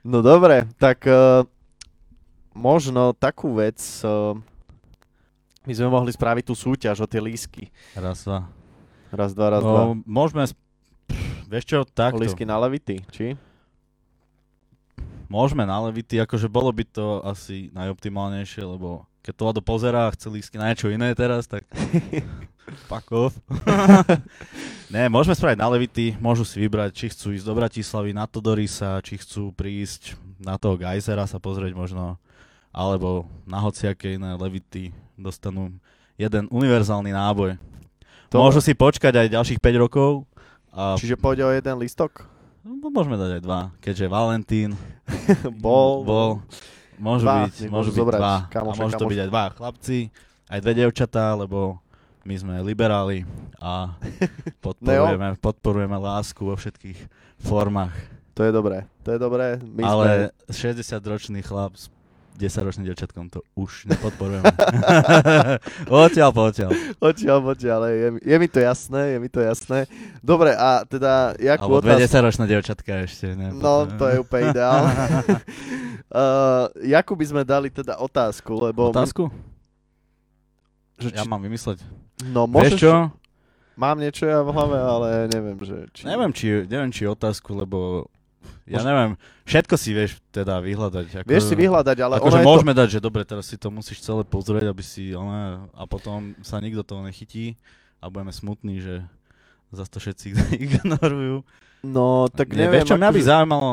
[0.00, 1.44] No dobre, tak uh,
[2.52, 4.34] možno takú vec, uh,
[5.62, 7.68] my sme mohli spraviť tú súťaž o tie lísky.
[7.94, 8.48] Raz, dva.
[9.10, 9.82] Raz, dva, raz, dva.
[9.92, 10.46] No, môžeme...
[10.46, 10.58] sp-
[11.50, 12.22] Vieš čo, O takto.
[12.22, 13.34] lísky na levity, či?
[15.26, 20.14] Môžeme na levity, akože bolo by to asi najoptimálnejšie, lebo keď to Lado pozerá a
[20.14, 21.66] chce lístky na niečo iné teraz, tak
[22.90, 23.34] fuck off.
[24.94, 29.02] ne, môžeme spraviť na levity, môžu si vybrať, či chcú ísť do Bratislavy na Todorisa,
[29.02, 32.18] či chcú prísť na toho Geisera sa pozrieť možno,
[32.70, 35.74] alebo na hociaké iné levity dostanú
[36.14, 37.58] jeden univerzálny náboj.
[38.30, 40.24] To- Môžu si počkať aj ďalších 5 rokov.
[40.70, 42.30] A Čiže pôjde o jeden listok?
[42.62, 44.70] No, môžeme dať aj dva, keďže Valentín
[45.64, 46.04] Bol.
[46.04, 46.30] bol
[46.94, 48.20] môžu Dva, byť, môžu byť zobrať.
[48.20, 48.34] dva.
[48.46, 49.10] Kamoša, a môžu to kamoša.
[49.10, 49.98] byť aj dva chlapci,
[50.46, 51.80] aj dve devčatá, lebo
[52.22, 53.24] my sme liberáli
[53.56, 53.96] a
[54.64, 56.98] podporujeme, podporujeme lásku vo všetkých
[57.40, 57.96] formách.
[58.32, 59.56] To je dobré, to je dobré.
[59.58, 60.04] My Ale
[60.46, 60.76] sme...
[60.76, 61.88] 60-ročný chlap s
[62.40, 64.48] 10-ročným devčatkom to už nepodporujeme.
[65.92, 66.72] odtiaľ po odtiaľ.
[66.96, 69.84] Odtiaľ, odtiaľ, je, mi- je mi to jasné, je mi to jasné.
[70.24, 72.08] Dobre, a teda, jakú Alebo dve otázku...
[72.16, 73.26] 10-ročné devčatka ešte.
[73.36, 73.52] Ne?
[73.52, 74.88] No, to je úplne ideál.
[74.88, 78.88] uh, jakú by sme dali teda otázku, lebo...
[78.90, 79.28] Otázku?
[80.96, 81.84] Že Ja či, mám vymysleť.
[82.32, 82.94] no, Vieš môžeš, čo?
[83.80, 85.88] Mám niečo ja v hlave, ale neviem, že...
[85.96, 86.02] Či...
[86.04, 88.08] Neviem či, neviem, či otázku, lebo
[88.64, 91.06] ja neviem, všetko si vieš teda vyhľadať.
[91.22, 94.22] Ako, Vieš si vyhľadať, ale Akože môžeme dať, že dobre, teraz si to musíš celé
[94.24, 97.58] pozrieť, aby si, ona, a potom sa nikto toho nechytí
[98.00, 99.04] a budeme smutní, že
[99.74, 100.26] zase to všetci
[100.64, 101.42] ignorujú.
[101.42, 101.86] to...
[101.86, 102.80] No, tak neviem.
[102.80, 103.70] vieš čo, mňa by akože- zaujímalo,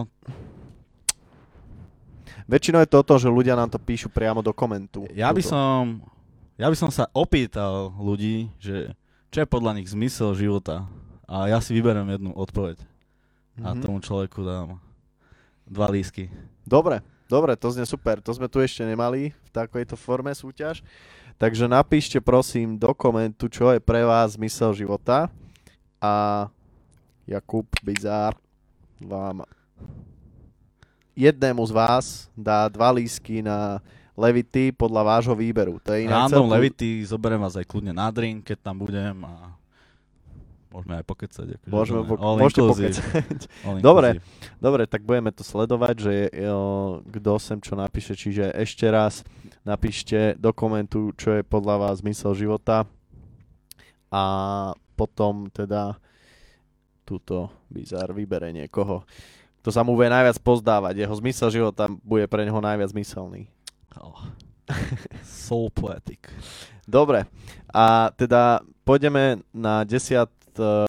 [2.47, 5.03] Väčšinou je to to, že ľudia nám to píšu priamo do komentu.
[5.11, 5.99] ja by som,
[6.55, 8.95] ja by som sa opýtal ľudí, že
[9.35, 10.87] čo je podľa nich zmysel života
[11.27, 12.79] a ja si vyberiem jednu odpoveď
[13.59, 13.79] a Mhm.
[13.79, 14.77] tomu človeku dám
[15.63, 16.29] dva lísky.
[16.61, 18.19] Dobre, dobre, to znie super.
[18.19, 20.83] To sme tu ešte nemali v takejto forme súťaž.
[21.35, 25.29] Takže napíšte prosím do komentu, čo je pre vás zmysel života.
[25.97, 26.45] A
[27.23, 28.33] Jakub Bizár
[28.97, 29.45] vám
[31.13, 33.81] jednému z vás dá dva lísky na
[34.13, 35.77] Levity podľa vášho výberu.
[35.79, 39.13] To je inak Random celku- Levity, zoberiem vás aj kľudne na drink, keď tam budem
[39.21, 39.53] a
[40.71, 41.47] môžeme aj pokecať.
[41.57, 43.41] Akože Môžeme po- môžete pokecať.
[43.87, 44.19] Dobre.
[44.59, 46.59] Dobre, tak budeme to sledovať, že jo,
[47.07, 48.13] kto sem čo napíše.
[48.13, 49.25] Čiže ešte raz
[49.63, 52.87] napíšte do komentu, čo je podľa vás zmysel života.
[54.07, 54.23] A
[54.95, 55.99] potom teda
[57.07, 59.07] túto bizar vybere niekoho.
[59.63, 61.03] To sa mu bude najviac pozdávať.
[61.03, 63.51] Jeho zmysel života bude pre neho najviac zmyselný.
[63.99, 64.15] Oh.
[65.47, 66.27] Soul Poetic.
[66.87, 67.27] Dobre,
[67.67, 70.36] a teda pôjdeme na desiat e,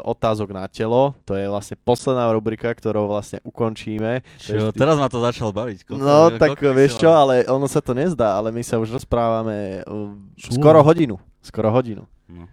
[0.00, 1.12] otázok na telo.
[1.22, 4.20] To je vlastne posledná rubrika, ktorou vlastne ukončíme.
[4.36, 5.84] Čo, Ešte- teraz ma to začal baviť.
[5.84, 8.92] Koľko- No, koľko tak vieš čo, ale ono sa to nezdá, ale my sa už
[8.92, 10.52] rozprávame uh, Čo?
[10.52, 11.16] skoro hodinu.
[11.40, 12.04] Skoro hodinu.
[12.26, 12.44] No.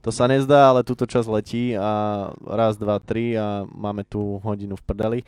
[0.00, 1.90] To sa nezdá, ale túto čas letí a
[2.36, 5.20] raz, dva, tri a máme tu hodinu v prdeli.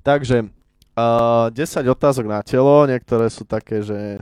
[0.00, 1.54] Takže uh, 10
[1.86, 4.18] otázok na telo, niektoré sú také, že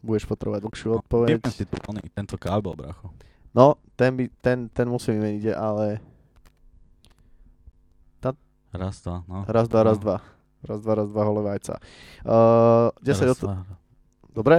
[0.00, 1.28] budeš potrebovať dlhšiu No, odpoveď.
[1.36, 3.12] vypnem si tu oný, tento kábel, bracho.
[3.52, 6.00] No, ten, by, ten, ten musím vymeniť, ale
[8.72, 9.44] Raz, dva, no.
[9.44, 10.02] raz, dva, raz, No.
[10.02, 10.16] dva.
[10.64, 11.76] Raz, dva, raz, dva, hole vajca.
[12.24, 13.48] Uh, 10 Raz, otázok.
[13.52, 13.76] dva.
[14.32, 14.56] Dobre?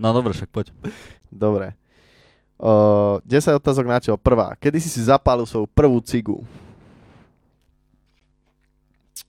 [0.00, 0.72] No dobre, však poď.
[1.28, 1.76] Dobre.
[2.56, 4.16] Uh, 10 otázok na telo.
[4.16, 4.56] Prvá.
[4.56, 6.40] Kedy si si zapálil svoju prvú cigu,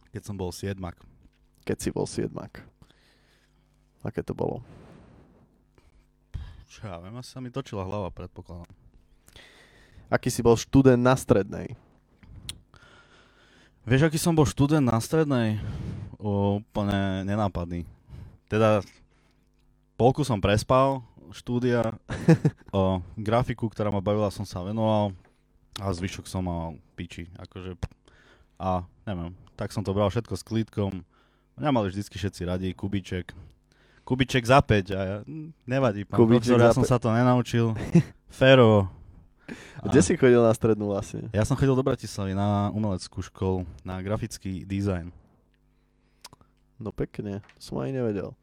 [0.10, 0.96] Keď som bol siedmak.
[1.62, 2.64] keď si bol siedmak?
[4.02, 4.64] Aké to bolo?
[6.72, 8.72] Čo ja viem, asi sa mi točila hlava, predpokladám.
[10.08, 11.76] Aký si bol študent na strednej?
[13.84, 15.60] Vieš, aký som bol študent na strednej?
[16.16, 17.84] O, úplne nenápadný.
[18.48, 18.80] Teda
[20.00, 21.04] polku som prespal,
[21.36, 22.00] štúdia,
[22.72, 25.12] o, grafiku, ktorá ma bavila, som sa venoval
[25.76, 27.28] a zvyšok som mal piči.
[27.36, 27.76] Akože,
[28.56, 31.04] a neviem, tak som to bral všetko s klítkom.
[31.60, 33.36] Mňa mali vždycky všetci radi, Kubiček.
[34.12, 35.18] Kubiček za 5 a ja,
[35.64, 37.72] nevadí, pán Kubíček profesor, ja som sa to nenaučil.
[38.28, 38.92] Férovo.
[39.82, 41.32] Kde si chodil na strednú vlastne?
[41.32, 45.16] Ja som chodil do Bratislavy na umeleckú školu, na grafický dizajn.
[46.76, 48.36] No pekne, som ani nevedel.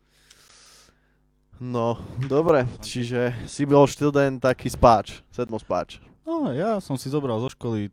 [1.61, 5.99] No, dobre, čiže si bol študent taký spáč, sedmospáč.
[6.23, 7.91] No, ja som si zobral zo školy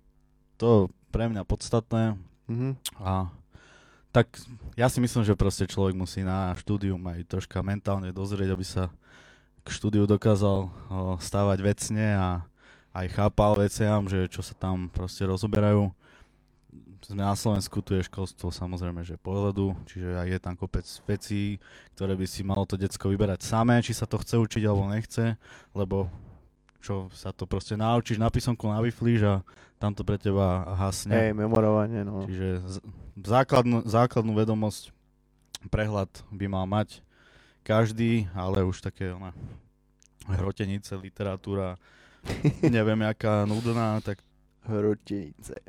[0.55, 2.15] to pre mňa podstatné
[2.45, 2.77] Mhm.
[3.01, 3.27] a
[4.15, 4.31] tak
[4.79, 8.87] ja si myslím, že proste človek musí na štúdium aj troška mentálne dozrieť, aby sa
[9.59, 10.71] k štúdiu dokázal
[11.19, 12.29] stávať vecne a
[12.95, 15.91] aj chápal veciam, že čo sa tam proste rozoberajú.
[17.03, 21.59] Sme na Slovensku, tu je školstvo samozrejme, že pohľadu, čiže aj je tam kopec vecí,
[21.99, 25.35] ktoré by si malo to decko vyberať samé, či sa to chce učiť alebo nechce,
[25.75, 26.07] lebo
[26.79, 29.35] čo sa to proste naučíš na písomku navyflíš a
[29.75, 31.13] tam to pre teba hasne.
[31.13, 32.25] Hej, memorovanie, no.
[32.25, 32.63] Čiže
[33.15, 34.91] základnú, základnú vedomosť,
[35.71, 36.99] prehľad by mal mať
[37.65, 39.33] každý, ale už také ona,
[40.29, 41.79] hrotenice, literatúra,
[42.61, 44.21] neviem jaká nudná, tak
[44.65, 45.61] Hrotenice.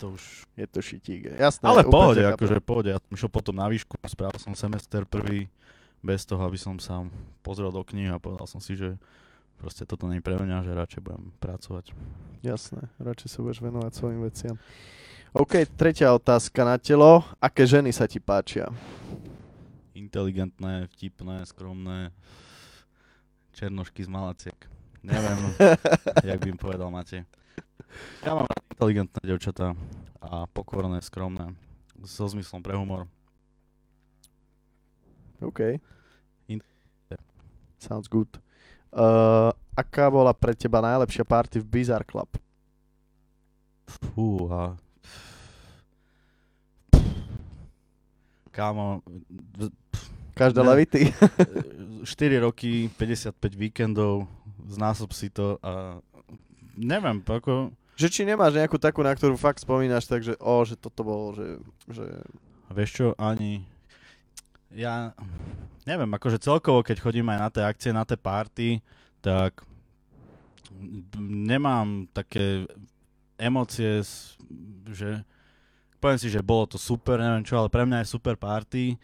[0.00, 0.48] to už...
[0.56, 1.36] Je to šitík.
[1.36, 1.68] Jasné.
[1.68, 2.88] Ale pohode, akože pohode.
[2.96, 5.52] Ja išiel potom na výšku, spravil som semester prvý
[6.00, 7.04] bez toho, aby som sa
[7.44, 8.96] pozrel do knihy a povedal som si, že
[9.60, 11.92] proste toto nie je pre mňa, že radšej budem pracovať.
[12.40, 14.56] Jasné, radšej sa budeš venovať svojim veciam.
[15.36, 17.20] OK, tretia otázka na telo.
[17.36, 18.72] Aké ženy sa ti páčia?
[19.92, 22.14] Inteligentné, vtipné, skromné,
[23.52, 24.56] černošky z malaciek.
[25.04, 25.38] Neviem,
[26.28, 27.22] jak by im povedal Matej.
[28.24, 29.76] Ja mám inteligentné devčatá
[30.18, 31.54] a pokorné, skromné,
[32.02, 33.06] so zmyslom pre humor.
[35.38, 35.78] OK.
[36.50, 36.64] In-
[37.78, 38.26] Sounds good.
[38.90, 42.26] Uh, aká bola pre teba najlepšia party v Bizarre Club?
[43.86, 44.74] Fúha.
[48.58, 49.06] Kámo,
[50.34, 50.68] Každá Ne.
[50.74, 51.14] levity?
[52.02, 54.26] 4 roky, 55 víkendov,
[54.66, 56.02] znásob si to a
[56.74, 61.02] neviem, ako, že či nemáš nejakú takú, na ktorú fakt spomínaš, takže o, že toto
[61.02, 61.46] bolo, že,
[61.90, 62.06] že
[62.70, 63.66] vieš čo, ani,
[64.70, 65.10] ja
[65.82, 68.78] neviem, akože celkovo, keď chodím aj na tie akcie, na tie party,
[69.18, 69.62] tak
[71.18, 72.66] nemám také
[73.34, 74.06] emócie,
[74.90, 75.26] že
[75.98, 78.98] poviem si, že bolo to super, neviem čo, ale pre mňa je super party,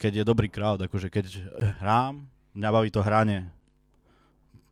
[0.00, 1.26] keď je dobrý crowd, akože keď
[1.80, 2.24] hrám,
[2.56, 3.52] mňa baví to hranie.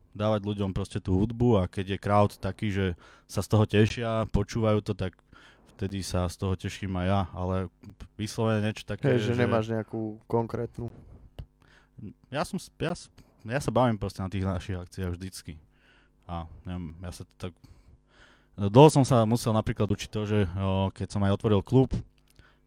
[0.09, 2.85] Dávať ľuďom proste tú hudbu a keď je crowd taký, že
[3.29, 5.13] sa z toho tešia, počúvajú to, tak
[5.77, 7.55] vtedy sa z toho teším aj ja, ale
[8.19, 10.91] vyslovene niečo také, hej, že nemáš nejakú konkrétnu.
[12.27, 12.91] ja som, ja,
[13.47, 15.55] ja sa bavím proste na tých našich akciách vždycky.
[16.27, 17.53] A neviem, ja sa to tak...
[18.59, 20.39] Dlho som sa musel napríklad učiť to, že
[20.91, 21.95] keď som aj otvoril klub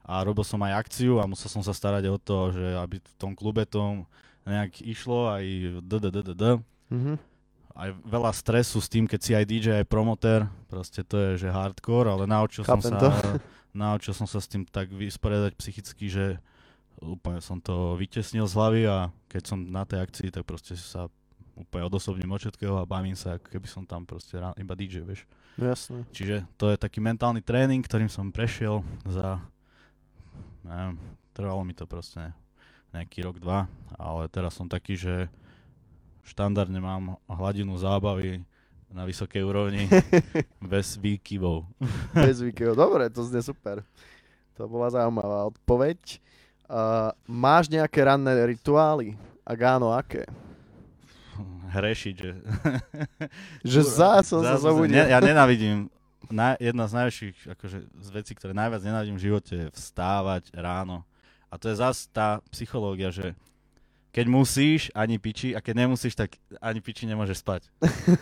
[0.08, 3.14] a robil som aj akciu a musel som sa starať o to, že aby v
[3.20, 4.00] tom klube to
[4.48, 5.44] nejak išlo aj
[5.84, 6.64] dddd.
[6.88, 7.14] Mhm.
[7.72, 11.48] Aj veľa stresu s tým, keď si aj DJ, aj promotér, proste to je, že
[11.48, 13.08] hardcore, ale naučil som Chápem sa, to.
[13.72, 16.36] naučil som sa s tým tak vysporiadať psychicky, že
[17.00, 21.08] úplne som to vytesnil z hlavy a keď som na tej akcii, tak proste sa
[21.56, 25.24] úplne odosobním od všetkého a bavím sa, ako keby som tam proste iba DJ, vieš.
[25.60, 26.04] No jasné.
[26.16, 29.40] Čiže to je taký mentálny tréning, ktorým som prešiel za,
[30.64, 30.96] neviem,
[31.36, 32.32] trvalo mi to proste
[32.92, 35.28] nejaký rok, dva, ale teraz som taký, že
[36.24, 38.44] štandardne mám hladinu zábavy
[38.92, 39.88] na vysokej úrovni,
[40.72, 41.64] bez výkyvov.
[42.12, 42.76] Bez výkyvov.
[42.76, 43.80] Dobre, to znie super.
[44.60, 46.20] To bola zaujímavá odpoveď.
[46.68, 49.16] Uh, máš nejaké ranné rituály?
[49.48, 50.28] Ak áno, aké?
[51.72, 52.30] Hrešiť, že...
[53.64, 54.92] Že zás som sa Zás- zobudil.
[54.92, 55.88] Ne, ja nenávidím,
[56.30, 61.02] na, jedna z najväčších akože, z vecí, ktoré najviac nenávidím v živote, je vstávať ráno.
[61.52, 63.36] A to je zase tá psychológia, že
[64.12, 67.62] keď musíš, ani piči, a keď nemusíš, tak ani piči nemôžeš spať.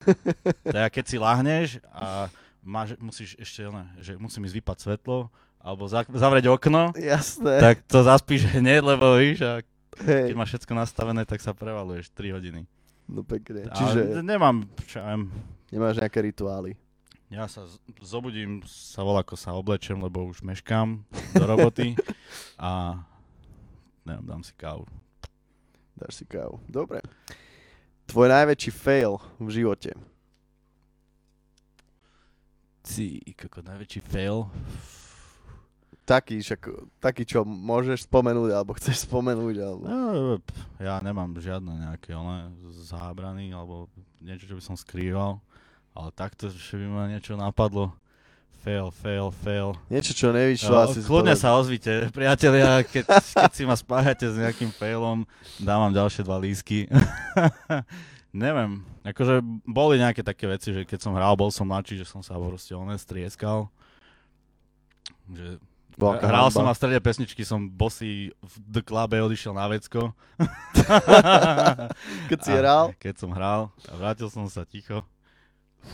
[0.66, 2.30] teda keď si lahneš a
[2.62, 5.26] máš, musíš ešte, ne, že musím ísť vypať svetlo,
[5.60, 7.58] alebo za, zavrieť okno, Jasné.
[7.60, 9.60] tak to zaspíš hneď, lebo víš, a
[10.00, 12.64] Hej, keď máš všetko nastavené, tak sa prevaluješ 3 hodiny.
[13.10, 13.66] No pekne.
[13.66, 14.00] Čiže...
[14.14, 15.26] Čiže nemám, čo viem,
[15.74, 16.78] nemáš nejaké rituály.
[17.30, 21.94] Ja sa z- zobudím, sa volá, ako sa oblečem, lebo už meškám do roboty
[22.58, 23.02] a
[24.02, 24.86] neviem, dám si kávu.
[25.94, 26.58] Dáš si kávu.
[26.66, 27.02] Dobre.
[28.10, 29.94] Tvoj najväčší fail v živote.
[32.82, 34.50] Si, ako najväčší fail.
[36.10, 36.60] Taký, však,
[36.98, 39.82] taký, čo môžeš spomenúť, alebo chceš spomenúť, alebo...
[39.86, 40.02] No,
[40.82, 42.50] ja nemám žiadne nejaké ale
[42.82, 43.86] zábrany alebo
[44.18, 45.38] niečo, čo by som skrýval.
[45.94, 47.94] Ale takto, že by ma niečo napadlo.
[48.60, 49.72] Fail, fail, fail.
[49.88, 51.00] Niečo, čo nevyšlo No, asi...
[51.00, 55.24] kľudne sa ozvite, priatelia, keď, keď si ma spájate s nejakým failom,
[55.56, 56.84] dávam ďalšie dva lísky.
[58.36, 62.20] Neviem, akože boli nejaké také veci, že keď som hral, bol som mladší, že som
[62.20, 63.72] sa proste oné strieskal.
[65.24, 65.56] Že
[66.00, 66.56] Bola aká hral hanba.
[66.56, 70.16] som a v strede pesničky som bosý v The Clube odišiel na vecko.
[72.32, 72.96] Keď si hral?
[72.96, 75.04] Keď som hral a vrátil som sa ticho.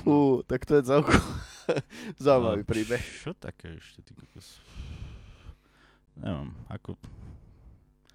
[0.02, 1.18] Fú, tak to je celkom
[2.22, 3.02] zaujímavý A príbeh.
[3.02, 4.62] Čo také ešte, ty kokos?
[6.16, 6.96] Neviem, ako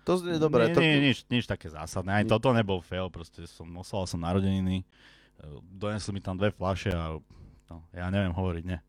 [0.07, 0.71] To znie dobre.
[0.71, 0.81] Nie, to...
[0.81, 2.11] nie, nič, nič také zásadné.
[2.11, 4.85] Aj Ni- toto nebol fail, proste som oslal som narodeniny, e,
[5.69, 7.21] donesli mi tam dve fľaše a
[7.69, 8.79] no, ja neviem hovoriť, ne.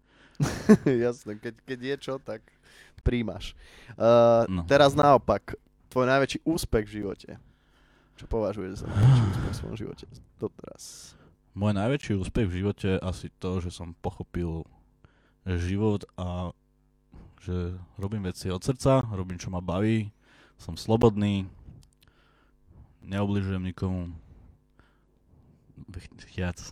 [1.06, 2.40] Jasné, keď, keď je čo, tak
[3.02, 3.58] príjmaš.
[3.98, 4.62] Uh, No.
[4.64, 5.58] Teraz naopak,
[5.90, 7.30] tvoj najväčší úspech v živote.
[8.16, 10.04] Čo považuješ za najväčší úspech v svojom živote
[10.38, 10.82] doteraz?
[11.52, 14.64] Môj najväčší úspech v živote je asi to, že som pochopil
[15.44, 16.54] život a
[17.42, 20.14] že robím veci od srdca, robím čo ma baví,
[20.56, 21.50] som slobodný,
[23.02, 24.14] neobližujem nikomu.
[26.38, 26.62] Viac.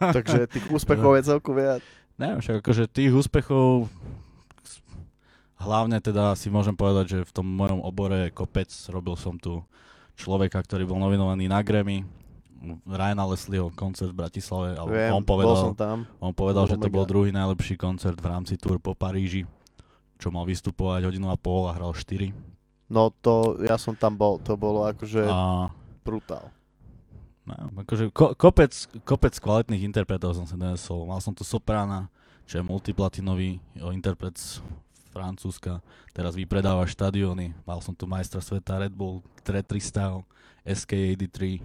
[0.00, 1.84] Takže tých úspechov je celku viac.
[2.16, 3.92] Neviem, však akože tých úspechov
[5.58, 9.62] hlavne teda si môžem povedať, že v tom mojom obore kopec, robil som tu
[10.18, 12.02] človeka, ktorý bol nominovaný na Grammy,
[12.82, 15.98] Ryana Leslieho koncert v Bratislave, ale Viem, on bol povedal, som tam.
[16.18, 16.96] on povedal, bol že to mega.
[16.98, 19.46] bol druhý najlepší koncert v rámci tour po Paríži,
[20.18, 22.34] čo mal vystupovať hodinu a pol a hral 4.
[22.90, 25.70] No to, ja som tam bol, to bolo akože A
[26.02, 26.50] brutál.
[27.46, 28.72] No, akože ko, kopec,
[29.06, 31.06] kopec kvalitných interpretov som si donesol.
[31.06, 32.10] Mal som tu Soprana,
[32.44, 33.62] čo je multiplatinový
[33.94, 34.36] interpret
[35.18, 35.82] Francúzska.
[36.14, 37.50] Teraz vypredáva štadióny.
[37.66, 40.22] Mal som tu majstra sveta Red Bull, Tre 300,
[40.62, 41.58] SK83.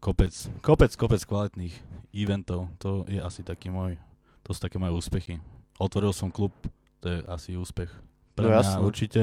[0.00, 1.74] Kopec, kopec, kopec kvalitných
[2.12, 2.72] eventov.
[2.78, 4.00] To je asi taký môj,
[4.40, 5.34] to sú také moje úspechy.
[5.76, 6.52] Otvoril som klub,
[7.00, 7.90] to je asi úspech.
[8.32, 8.78] Pre No mňa jasné.
[8.80, 9.22] určite.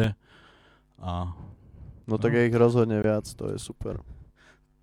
[1.01, 1.34] A
[2.04, 2.38] No tak No.
[2.38, 4.04] je ich rozhodne viac, to je super.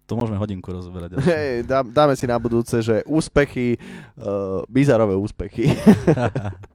[0.08, 1.22] to môžeme hodinku rozoberať.
[1.22, 3.78] Hej, dá, dáme si na budúce, že úspechy,
[4.18, 5.70] uh, bizarové úspechy.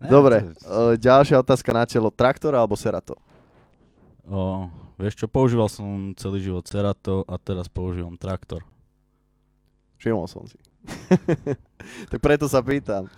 [0.00, 2.08] Dobre, uh, ďalšia otázka na telo.
[2.08, 3.18] Traktor alebo Serato?
[4.30, 8.62] O, vieš čo, používal som celý život Cerato a teraz používam traktor.
[10.00, 10.56] Všimol som si.
[12.10, 13.10] tak preto sa pýtam.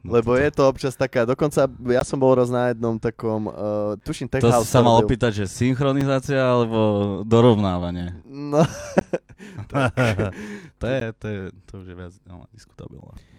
[0.00, 4.32] Lebo je to občas taká, dokonca ja som bol raz na jednom takom, uh, tuším
[4.32, 4.64] Tech To House.
[4.64, 8.16] si sa mal opýtať, že synchronizácia alebo dorovnávanie?
[8.24, 8.64] No,
[10.80, 13.29] to, je, to, je, to už je viac no, diskutabilné.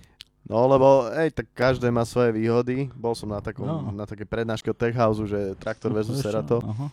[0.51, 2.91] No lebo, hej, tak každé má svoje výhody.
[2.91, 3.87] Bol som na, takom, No.
[3.89, 6.57] na také prednáške od Tech House, že traktor versus Vieš čo, Serato.
[6.59, 6.91] aha.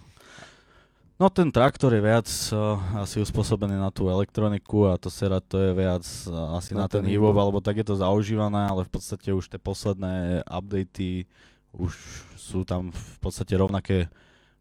[1.18, 5.74] No ten traktor je viac uh, asi uspôsobený na tú elektroniku a to Serato je
[5.74, 7.34] viac uh, asi Na na, ten hýbov.
[7.34, 11.26] alebo tak je to zaužívané, ale v podstate už tie posledné updaty
[11.74, 11.90] už
[12.38, 14.06] sú tam v podstate rovnaké,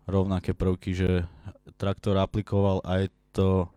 [0.03, 1.09] rovnaké prvky, že
[1.77, 3.69] traktor aplikoval aj to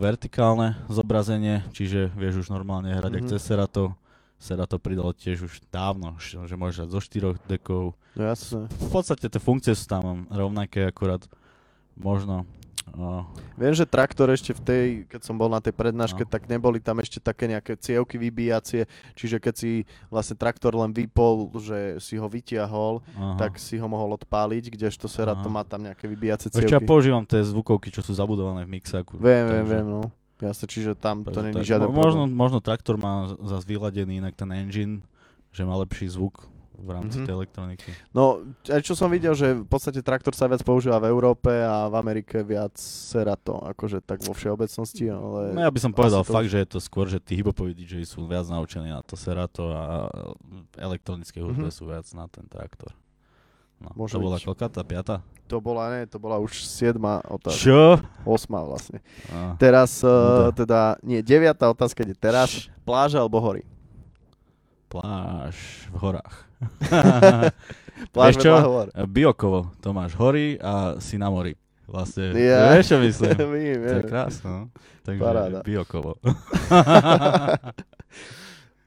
[0.00, 3.24] vertikálne zobrazenie, čiže vieš už normálne hrať mm-hmm.
[3.24, 3.28] Mhm.
[3.28, 3.84] ak cez Serato.
[4.42, 7.94] Serato pridalo tiež už dávno, že môžeš hrať zo štyroch dekov.
[8.18, 8.66] No jasné.
[8.74, 11.22] V podstate tie funkcie sú tam rovnaké, akurát
[11.94, 12.42] možno
[12.92, 13.24] o,
[13.54, 16.28] Viem, že traktor ešte v tej, keď som bol na tej prednáške, No.
[16.28, 19.70] tak neboli tam ešte také nejaké cievky vybíjacie, čiže keď si
[20.08, 23.36] vlastne traktor len vypol, že si ho vytiahol, aha.
[23.38, 25.52] tak si ho mohol odpáliť, kdežto Serato Aha.
[25.52, 26.86] má tam nejaké vybíjacie Vieš čo, ja cievky.
[26.86, 29.16] používam tie zvukovky, čo sú zabudované v mixáku.
[29.16, 30.02] Viem, viem, takže- viem, no.
[30.38, 32.34] Jasne, čiže tam to není žiaden mo- možno, problém.
[32.34, 35.06] možno traktor má zase vyladený inak ten engine,
[35.48, 37.24] že má lepší zvuk v rámci Mhm.
[37.24, 37.90] tej elektroniky.
[38.10, 41.86] No, aj čo som videl, že v podstate traktor sa viac používa v Európe a
[41.86, 45.52] v Amerike viac Serato, akože tak vo všeobecnosti, ale...
[45.52, 48.02] No ja by som povedal to fakt, že je to skôr, že tí hiphopoví DJ
[48.02, 51.74] sú viac naučení na to Serato a v elektronickej hudbe Mhm.
[51.74, 52.96] sú viac na ten traktor.
[53.78, 54.46] No, Môže to bola byť.
[54.46, 55.14] koľka tá piata?
[55.46, 57.58] To bola, ne, to bola už siedma otázka.
[57.58, 57.98] Čo?
[58.22, 59.02] Osma vlastne.
[59.28, 62.70] A, Teraz, uh, teda, nie, deviatá otázka ide teraz.
[62.80, 63.66] Pláža alebo hory?
[64.88, 65.56] pláž
[65.88, 66.36] v horách.
[68.14, 68.52] Pláž čo?
[69.06, 71.54] Biokovo, to máš hory a si na mori.
[71.84, 72.72] Vlastne, Ja.
[72.72, 73.36] vieš čo myslím?
[73.52, 74.08] Vím, To je viem.
[74.08, 74.62] krásne, no.
[75.02, 75.58] Takže Paráda.
[75.60, 76.16] Biokovo.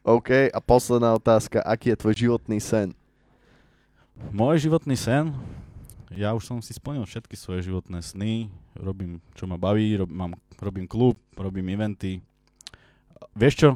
[0.05, 1.61] OK, a posledná otázka.
[1.61, 2.93] Aký je tvoj životný sen?
[4.31, 5.35] Môj životný sen,
[6.09, 10.31] ja už som si splnil všetky svoje životné sny, robím, čo ma baví, rob, mám,
[10.55, 12.23] robím klub, robím eventy.
[13.35, 13.69] Vieš čo?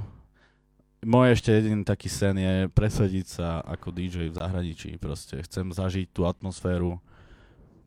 [1.00, 5.00] Môj ešte jediný taký sen je presadiť sa ako DJ v zahraničí.
[5.00, 7.00] Proste chcem zažiť tú atmosféru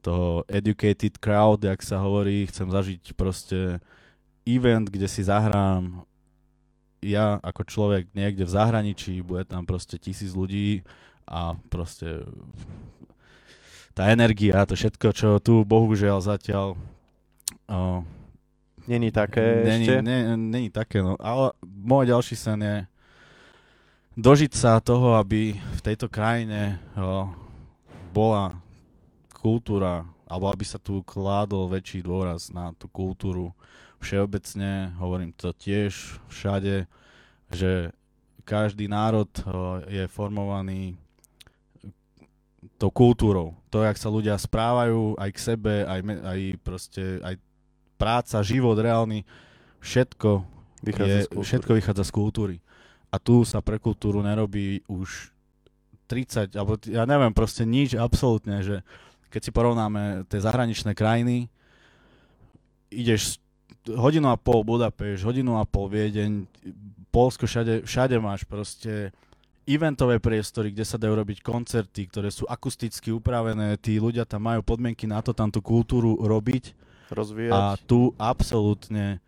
[0.00, 2.48] toho educated crowd, jak sa hovorí.
[2.48, 3.84] Chcem zažiť proste
[4.48, 6.08] event, kde si zahrám
[7.02, 10.86] ja ako človek niekde v zahraničí, bude tam proste tisíc ľudí
[11.26, 12.22] a proste
[13.92, 16.78] tá energia, to všetko, čo tu bohužiaľ zatiaľ
[17.66, 18.06] o,
[18.82, 20.02] Není také není, ešte?
[20.02, 21.14] ne, není také, no.
[21.22, 22.76] Ale môj ďalší sen je
[24.16, 27.28] dožiť sa toho, aby v tejto krajine o,
[28.12, 28.56] bola
[29.32, 33.52] kultúra, alebo aby sa tu kládol väčší dôraz na tú kultúru
[34.02, 36.86] všeobecne, hovorím to tiež všade,
[37.52, 37.94] že
[38.44, 40.98] každý národ o, je formovaný
[42.78, 43.54] tou kultúrou.
[43.70, 47.38] To, jak sa ľudia správajú aj k sebe, aj, me, aj proste, aj
[47.98, 49.22] práca, život reálny,
[49.82, 50.42] všetko,
[50.82, 51.46] Vychádza je, z kultúry.
[51.46, 52.56] všetko vychádza z kultúry.
[53.12, 55.30] A tu sa pre kultúru nerobí už
[56.08, 58.80] 30, alebo ja neviem, proste nič absolútne, že
[59.28, 61.48] keď si porovnáme tie zahraničné krajiny,
[62.92, 63.40] ideš
[63.88, 66.44] hodinu a pol Budapešť, hodinu a pol Viedeň,
[67.12, 69.12] Polsko, všade, všade máš proste
[69.68, 74.60] eventové priestory, kde sa dajú robiť koncerty, ktoré sú akusticky upravené, tí ľudia tam majú
[74.64, 76.74] podmienky na to, tam tú kultúru robiť
[77.12, 77.52] Rozvíjať.
[77.52, 79.22] a tu absolútne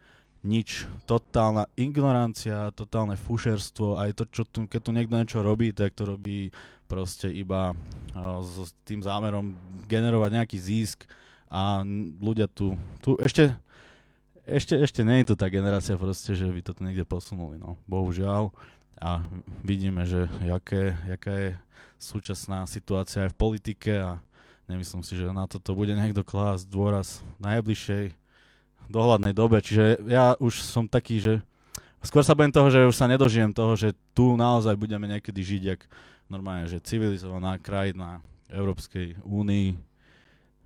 [0.44, 0.84] nič.
[1.08, 6.04] Totálna ignorancia, totálne fušerstvo, aj to, čo tu, keď tu niekto niečo robí, tak to
[6.04, 6.52] robí
[6.84, 7.72] proste iba
[8.14, 9.56] s tým zámerom
[9.88, 11.08] generovať nejaký zisk
[11.48, 11.82] a
[12.20, 13.56] ľudia tu, tu ešte,
[14.44, 17.80] ešte, ešte nie je tu tá generácia proste, že by to tu niekde posunuli, no,
[17.88, 18.52] bohužiaľ.
[19.00, 19.24] A
[19.66, 21.50] vidíme, že jaké, jaká je
[21.98, 24.10] súčasná situácia aj v politike a
[24.70, 28.23] nemyslím si, že na toto bude niekto klásť dôraz najbližšej
[28.88, 29.60] dohľadnej dobe.
[29.60, 31.34] Čiže ja už som taký, že
[32.04, 35.62] skôr sa budem toho, že už sa nedožijem toho, že tu naozaj budeme niekedy žiť
[35.64, 35.80] jak
[36.28, 39.76] normálne, že civilizovaná krajina Európskej únii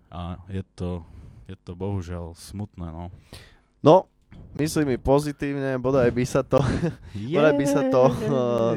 [0.09, 1.05] a je to,
[1.47, 3.13] je to bohužiaľ smutné, no.
[3.85, 4.09] No,
[4.59, 6.59] myslím mi pozitívne, bodaj by sa to,
[7.37, 8.13] bodaj by sa to uh,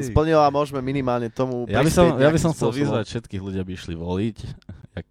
[0.02, 3.58] splnilo a môžeme minimálne tomu Ja by som, ja by som chcel vyzvať všetkých ľudí,
[3.58, 4.36] aby išli voliť.
[4.92, 5.08] Jak,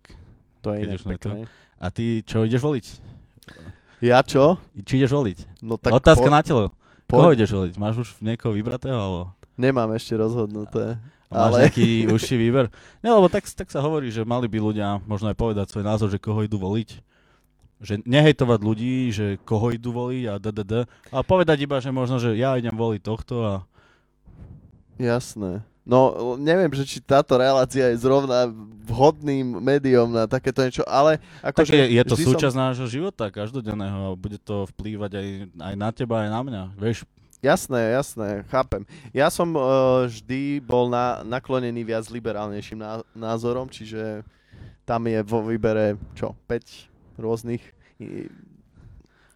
[0.62, 1.50] To je inak pekné.
[1.82, 2.86] a ty čo, ideš voliť?
[4.02, 4.58] Ja čo?
[4.82, 5.62] Či ideš voliť?
[5.62, 6.74] No tak Otázka po, na telo.
[7.06, 7.74] po, Koho ideš voliť?
[7.78, 8.98] Máš už niekoho vybratého?
[8.98, 9.24] Alebo
[9.56, 10.98] Nemám ešte rozhodnuté.
[11.30, 12.74] máš Ale- nejaký užší výber?
[13.00, 16.10] Nie, lebo tak, tak sa hovorí, že mali by ľudia možno aj povedať svoj názor,
[16.10, 16.90] že koho idú voliť.
[17.82, 20.74] Že nehejtovať ľudí, že koho idú voliť a ddd.
[21.14, 23.54] A povedať iba, že možno, že ja idem voliť tohto a
[24.98, 25.66] Jasné.
[25.82, 28.46] No, neviem, že či táto relácia je zrovna
[28.86, 34.14] vhodným médium na takéto niečo, ale tak akože je, je to súčasť nášho života, každodenného
[34.14, 35.28] a bude to vplývať aj,
[35.58, 36.64] aj na teba, aj na mňa.
[36.78, 37.06] Vieš,
[37.42, 38.86] Jasné, jasné, chápem.
[39.10, 44.22] Ja som uh, vždy bol na, naklonený viac liberálnejším ná, názorom, čiže
[44.86, 47.66] tam je vo výbere, čo, 5 rôznych
[47.98, 48.30] i-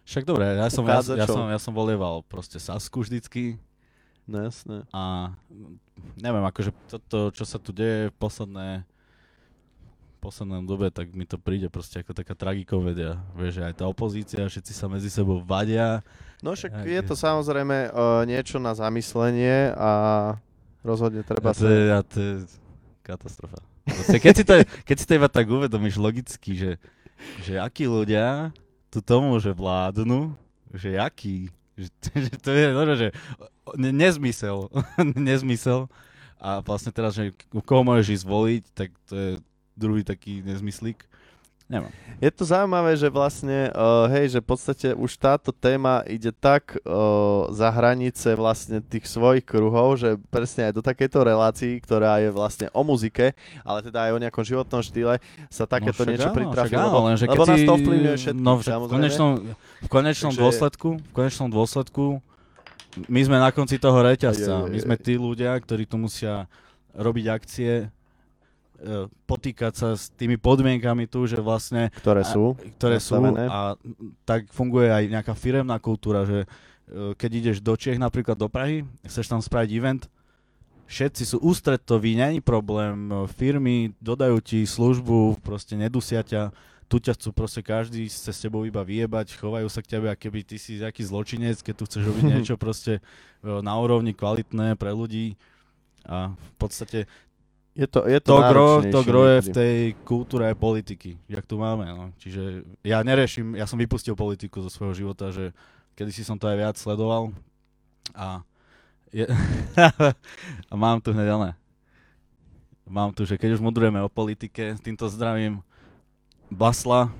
[0.06, 3.58] však dobre, ja som, ja, ja, som, ja som volieval proste Sasku vždycky,
[4.26, 4.82] No jasné.
[4.90, 5.30] A
[6.18, 8.82] neviem, akože toto, čo sa tu deje v posledné
[10.18, 13.22] poslednom dobe, tak mi to príde proste ako taká tragikomedia.
[13.38, 16.02] Vieš, že aj tá opozícia, všetci sa medzi sebou vadia.
[16.42, 19.90] No však Tak je to samozrejme uh, niečo na zamyslenie a
[20.82, 21.94] rozhodne treba a to, je, sa...
[21.94, 22.32] a to je
[23.06, 23.62] katastrofa.
[23.86, 26.72] Proste, keď, si to, keď si to iba tak uvedomíš logicky, že,
[27.46, 28.50] že akí ľudia
[28.90, 30.34] tu tomu, že vládnu,
[30.74, 33.08] že aký, že, to je no, že
[33.76, 34.72] ne, nezmysel,
[35.28, 35.92] nezmysel.
[36.36, 37.32] A vlastne teraz, že
[37.64, 39.30] koho môžeš ísť voliť, tak to je
[39.76, 41.04] druhý taký nezmyslík.
[41.66, 41.90] Neviem.
[42.16, 46.78] Je to zaujímavé, že vlastne, uh, hej, že v podstate už táto téma ide tak
[46.80, 52.30] uh, za hranice vlastne tých svojich kruhov, že presne aj do takejto relácii, ktorá je
[52.30, 53.34] vlastne o muzike,
[53.66, 55.18] ale teda aj o nejakom životnom štýle,
[55.50, 58.52] sa takéto však niečo áno, pritrafi, však áno, lenže lebo nás to ovplyvňuje všetkých, no,
[58.62, 59.30] však v konečnom,
[59.82, 62.04] v konečnom Takže- dôsledku, v konečnom dôsledku
[63.12, 64.52] my sme na konci toho reťazca.
[64.56, 66.48] Aj, aj, aj, My sme tí ľudia, ktorí tu musia
[66.96, 67.92] robiť akcie,
[69.24, 72.54] potýkať sa s tými podmienkami tu, že vlastne ktoré a- sú.
[72.76, 73.44] ktoré sú nastavené.
[73.48, 73.60] a
[74.28, 78.84] tak funguje aj nejaká firemná kultúra, že e, keď ideš do Čiech, napríklad do Prahy,
[79.02, 80.02] chceš tam spraviť event,
[80.86, 86.52] všetci sú ústretoví, není problém, e, firmy dodajú ti službu, proste nedusia ťa,
[86.86, 90.20] tu ťa chcú proste každý sa s tebou iba vyjebať, chovajú sa k tebe, ako
[90.30, 93.02] keby ty si nejaký zločinec, keď tu chceš robiť niečo proste e,
[93.64, 95.34] na úrovni kvalitné pre ľudí
[96.06, 97.10] a v podstate
[97.76, 99.76] Je to, je to, to gro, to gro je v tej
[100.08, 101.84] kultúre politiky, jak tu máme.
[101.92, 102.08] No.
[102.16, 105.52] Čiže ja nereším, ja som vypustil politiku zo svojho života, že
[105.92, 107.36] kedy si som to aj viac sledoval
[108.16, 108.40] a,
[109.12, 109.28] je,
[110.72, 111.48] a mám tu hneď ale.
[112.88, 115.60] Mám tu, že keď už mudrujeme o politike, týmto zdravím
[116.48, 117.12] Basla,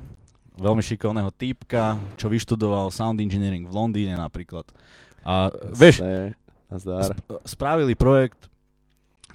[0.56, 4.64] veľmi šikovného týpka, čo vyštudoval sound engineering v Londýne napríklad.
[5.20, 6.00] A vieš,
[6.66, 7.12] Nazdar.
[7.12, 8.50] Sp- spravili projekt,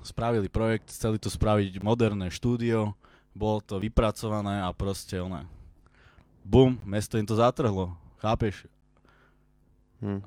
[0.04, 2.94] spravili projekt, chceli tu spraviť moderné štúdio,
[3.32, 5.48] bolo to vypracované a proste one,
[6.44, 8.68] bum, mesto im to zatrhlo, chápeš?
[10.04, 10.22] Hm.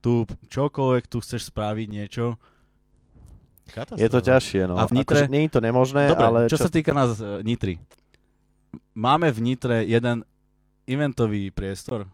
[0.00, 0.12] Tu
[0.48, 2.40] čokoľvek tu chceš spraviť niečo,
[3.70, 4.02] katastrofa.
[4.02, 4.74] Je to ťažšie, no.
[4.76, 7.44] A v Nitre- Akože, nie je to nemožné, Dobre, ale čo, sa týka nás e,
[7.46, 7.78] Nitry.
[8.94, 10.26] Máme v Nitre jeden
[10.86, 12.10] eventový priestor.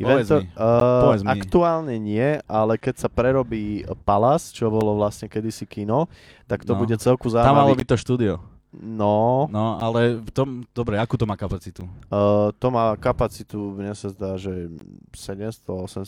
[0.00, 1.28] Povedz Evento, mi, uh, povedz mi.
[1.30, 3.62] aktuálne nie, ale keď sa prerobí
[4.00, 6.08] Palace, čo bolo vlastne kedysi kino,
[6.44, 6.78] tak to No.
[6.78, 8.34] bude celku Tam malo byť to štúdio.
[8.70, 11.82] No, No, ale v tom, dobre, akú to má kapacitu?
[12.06, 14.70] uh, to má kapacitu, mne sa zdá, že
[15.12, 15.66] 700-800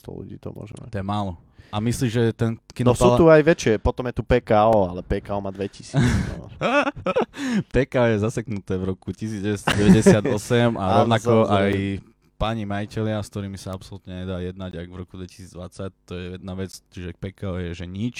[0.08, 0.88] ľudí to môže mať.
[0.88, 1.34] To je málo.
[1.68, 3.16] A myslíš, že ten No sú kinopala...
[3.16, 5.96] tu aj väčšie, potom je tu PKO, ale PKO má 2000.
[5.96, 6.52] No.
[7.72, 10.28] PK je zaseknuté v roku 1998
[10.74, 11.72] a rovnako aj
[12.42, 16.52] páni majiteľia, s ktorými sa absolútne nedá jednať, ak v roku 2020, to je jedna
[16.58, 18.16] vec, čiže PKO je, že nič.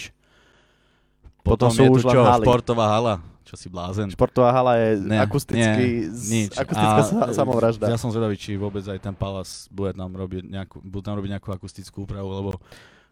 [1.43, 2.47] Potom Potom, sú je už tu čo, haly.
[2.47, 4.07] športová hala, čo si blázen.
[4.15, 6.55] Športová hala je Ne, akusticky, nie, nič.
[6.55, 7.91] akustická A, sa, samovražda.
[7.91, 11.31] Ja som zvedavý, či vôbec aj ten Palace bude tam robiť nejakú, budú tam robiť
[11.35, 12.51] nejakú akustickú úpravu, lebo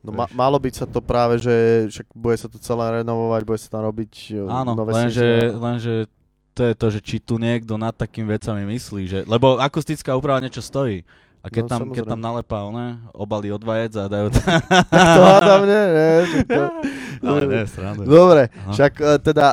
[0.00, 1.52] No ma, malo byť sa to práve, že
[1.92, 6.08] však bude sa to celé renovovať, bude sa tam robiť e, Áno, nové lenže, lenže
[6.50, 10.38] to je to, že či tu niekto nad takým vecami myslí, že, lebo akustická úprava
[10.38, 11.02] niečo stojí.
[11.40, 12.10] A keď, No, tam, keď samozrejme.
[12.10, 14.44] tam nalepá one, obalí od vajec a dajú tam...
[14.92, 16.12] Tak to hádam, nie, nie.
[16.44, 16.72] to-
[17.24, 17.62] Ale ne.
[18.00, 18.72] Dobre, Aha.
[18.72, 19.46] však e, teda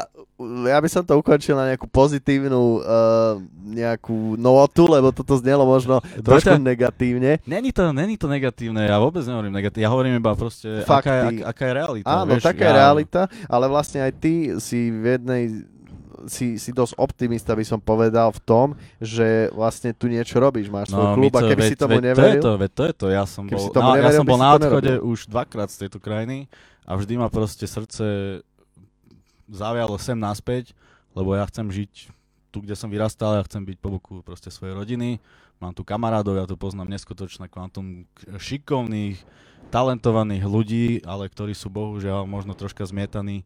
[0.68, 5.98] ja by som to ukončil na nejakú pozitívnu uh, nejakú notu, lebo toto znelo možno
[6.22, 6.78] trošku Dobre.
[6.78, 7.42] negatívne.
[7.42, 10.94] Není to, není to negatívne, ja vôbec nehovorím negatívne, ja hovorím iba proste, Fakty.
[11.02, 12.06] aká je, ak, aká je realita.
[12.14, 15.44] Áno, vieš, taká je ja, realita, ale vlastne aj ty si v jednej
[16.28, 18.68] si, si dosť optimista by som povedal v tom,
[19.00, 22.04] že vlastne tu niečo robíš, máš svoj klub a Mico, keby veď, si tomu veď,
[22.14, 24.26] neveril, To je to, veď to je to, ja som bol, na, ja neveril, som
[24.26, 26.38] by bol na to odchode už dvakrát z tejto krajiny
[26.84, 28.06] a vždy ma proste srdce
[29.48, 30.76] zavialo sem naspäť,
[31.16, 31.92] lebo ja chcem žiť
[32.52, 35.24] tu, kde som vyrastal, ja chcem byť po boku proste svojej rodiny,
[35.58, 39.20] mám tu kamarádov, ja tu poznám neskutočné kvantum šikovných,
[39.68, 43.44] talentovaných ľudí, ale ktorí sú bohužiaľ možno troška zmietaní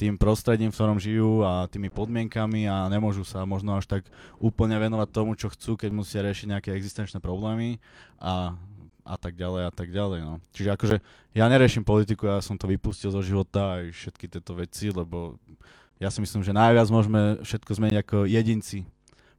[0.00, 4.08] tým prostredím, v ktorom žijú a tými podmienkami a nemôžu sa možno až tak
[4.40, 7.76] úplne venovať tomu, čo chcú, keď musia riešiť nejaké existenčné problémy
[8.16, 8.56] a,
[9.04, 10.20] a tak ďalej a tak ďalej.
[10.24, 10.34] No.
[10.56, 10.96] Čiže akože
[11.36, 15.36] ja neriešim politiku, ja som to vypustil zo života aj všetky tieto veci, lebo
[16.00, 18.88] ja si myslím, že najviac môžeme všetko zmeniť ako jedinci.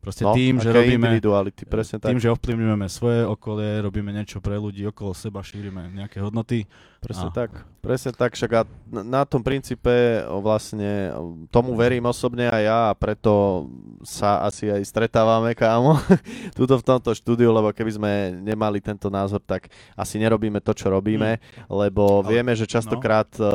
[0.01, 2.09] Proste no, tým, že robíme, individuality, presne tak.
[2.09, 6.65] tým, že ovplyvňujeme svoje okolie, robíme niečo pre ľudí okolo seba, šírime nejaké hodnoty.
[6.97, 11.13] Presne A- tak, presne tak, však a na, tom princípe vlastne
[11.53, 13.65] tomu verím osobne aj ja a preto
[14.01, 16.01] sa asi aj stretávame, kámo,
[16.57, 18.11] tuto v tomto štúdiu, lebo keby sme
[18.41, 21.37] nemali tento názor, tak asi nerobíme to, čo robíme,
[21.69, 23.45] lebo Ale- vieme, že častokrát e,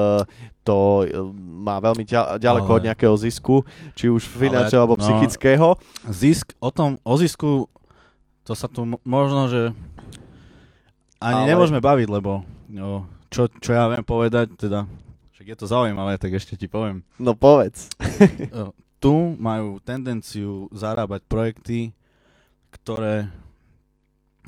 [0.66, 1.14] to e,
[1.62, 3.62] má veľmi ďa- ďaleko Ale- od nejakého zisku,
[3.94, 5.78] či už finančného alebo no, psychického.
[6.10, 7.70] Zisk, o tom, o zisku,
[8.42, 9.70] to sa tu mo- možno, že
[11.22, 14.90] ani Ale- nemôžeme baviť, lebo no, čo, čo ja viem povedať, teda,
[15.38, 17.06] však je to zaujímavé, tak ešte ti poviem.
[17.22, 17.86] No povedz.
[18.18, 18.26] E,
[19.02, 21.94] tu majú tendenciu zarábať projekty,
[22.74, 23.30] ktoré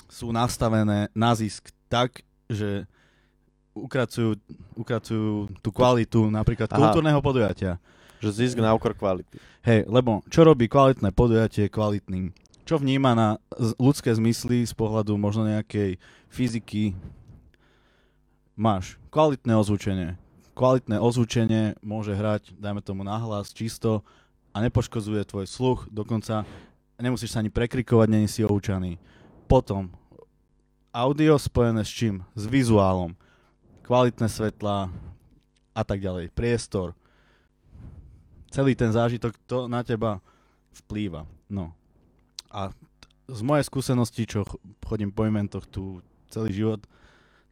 [0.09, 2.89] sú nastavené na zisk tak, že
[3.85, 4.35] ukracujú,
[4.75, 6.79] ukracujú tú kvalitu napríklad Aha.
[6.79, 7.79] kultúrneho podujatia.
[8.19, 9.39] Že zisk na úkor kvality.
[9.63, 12.35] Hej, lebo čo robí kvalitné podujatie kvalitným?
[12.67, 13.29] Čo vníma na
[13.79, 15.97] ľudské zmysly z pohľadu možno nejakej
[16.29, 16.99] fyziky?
[18.59, 20.19] Máš kvalitné ozvučenie.
[20.59, 24.03] Kvalitné ozvučenie môže hrať, dajme tomu nahlas, čisto
[24.51, 26.43] a nepoškozuje tvoj sluch, dokonca
[26.99, 28.99] nemusíš sa ani prekrikovať, není si oučaný.
[29.47, 29.95] Potom,
[30.91, 32.27] audio spojené s čím?
[32.35, 33.15] S vizuálom.
[33.89, 34.93] Kvalitné svetlá
[35.73, 36.29] a tak ďalej.
[36.37, 36.93] Priestor.
[38.53, 40.21] Celý ten zážitok, to na teba
[40.85, 41.25] vplýva.
[41.49, 41.73] No.
[42.53, 46.85] A t- z mojej skúsenosti, čo ch- chodím po eventoch tu celý život,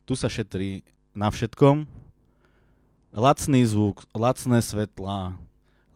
[0.04, 0.84] tu sa šetrí
[1.16, 1.88] na všetkom.
[3.16, 5.40] Lacný zvuk, lacné svetlá,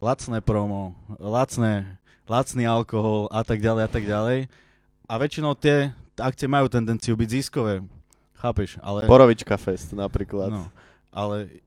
[0.01, 4.49] lacné promo, lacné, lacný alkohol a tak ďalej a tak ďalej.
[5.05, 7.85] A väčšinou tie akcie majú tendenciu byť ziskové.
[8.41, 8.81] Chápeš?
[8.81, 10.49] Ale, Borovička Fest napríklad.
[10.49, 10.65] no,
[11.13, 11.61] ale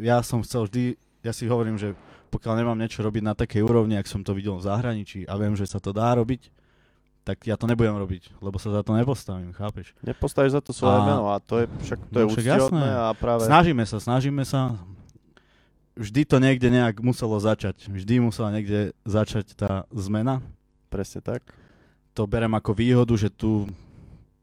[0.00, 0.82] ja som chcel vždy,
[1.20, 1.92] ja si hovorím, že
[2.28, 5.52] pokiaľ nemám niečo robiť na takej úrovni, ak som to videl v zahraničí a viem,
[5.52, 6.48] že sa to dá robiť,
[7.24, 9.92] tak ja to nebudem robiť, lebo sa za to nepostavím, chápeš?
[10.00, 12.84] Nepostavíš za to svoje A- meno a to je však to je No však úctihodné
[12.88, 13.04] jasné.
[13.04, 13.42] a práve...
[13.44, 14.60] Snažíme sa, snažíme sa.
[15.92, 17.90] Vždy to niekde nejak muselo začať.
[17.90, 20.40] Vždy musela niekde začať tá zmena.
[20.88, 21.42] Presne tak.
[22.14, 23.66] To berem ako výhodu, že tu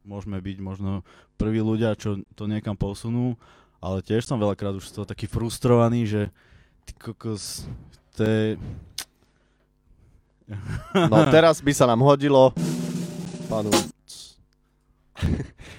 [0.06, 1.02] môžeme byť možno
[1.36, 3.36] prví ľudia, čo to niekam posunú,
[3.82, 6.22] ale tiež som veľakrát už z toho taký frustrovaný, že
[6.86, 7.66] ty kokos,
[8.14, 8.44] to je...
[10.94, 12.54] No teraz by sa nám hodilo
[13.50, 13.74] panu...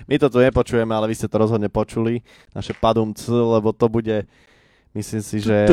[0.06, 2.22] My to tu nepočujeme, ale vy ste to rozhodne počuli.
[2.54, 4.22] Naše padum c, lebo to bude,
[4.94, 5.66] myslím si, že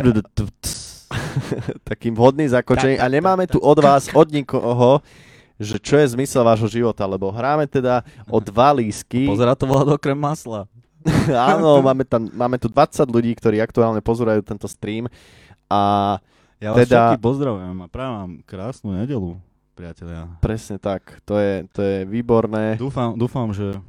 [1.89, 2.97] takým vhodným zakončením.
[2.97, 5.05] A nemáme tu od vás, od nikoho,
[5.61, 9.27] že čo je zmysel vášho života, lebo hráme teda o dva lísky.
[9.31, 10.65] Pozera to volať okrem masla.
[11.53, 15.11] Áno, máme, tam, máme tu 20 ľudí, ktorí aktuálne pozerajú tento stream
[15.67, 16.15] a
[16.63, 19.35] Ja vás Teda- pozdravujem a prajem vám krásnu nedelu,
[19.75, 20.31] priatelia.
[20.39, 22.79] presne tak, to je, to je výborné.
[22.79, 23.83] Dúfam, dúfam, že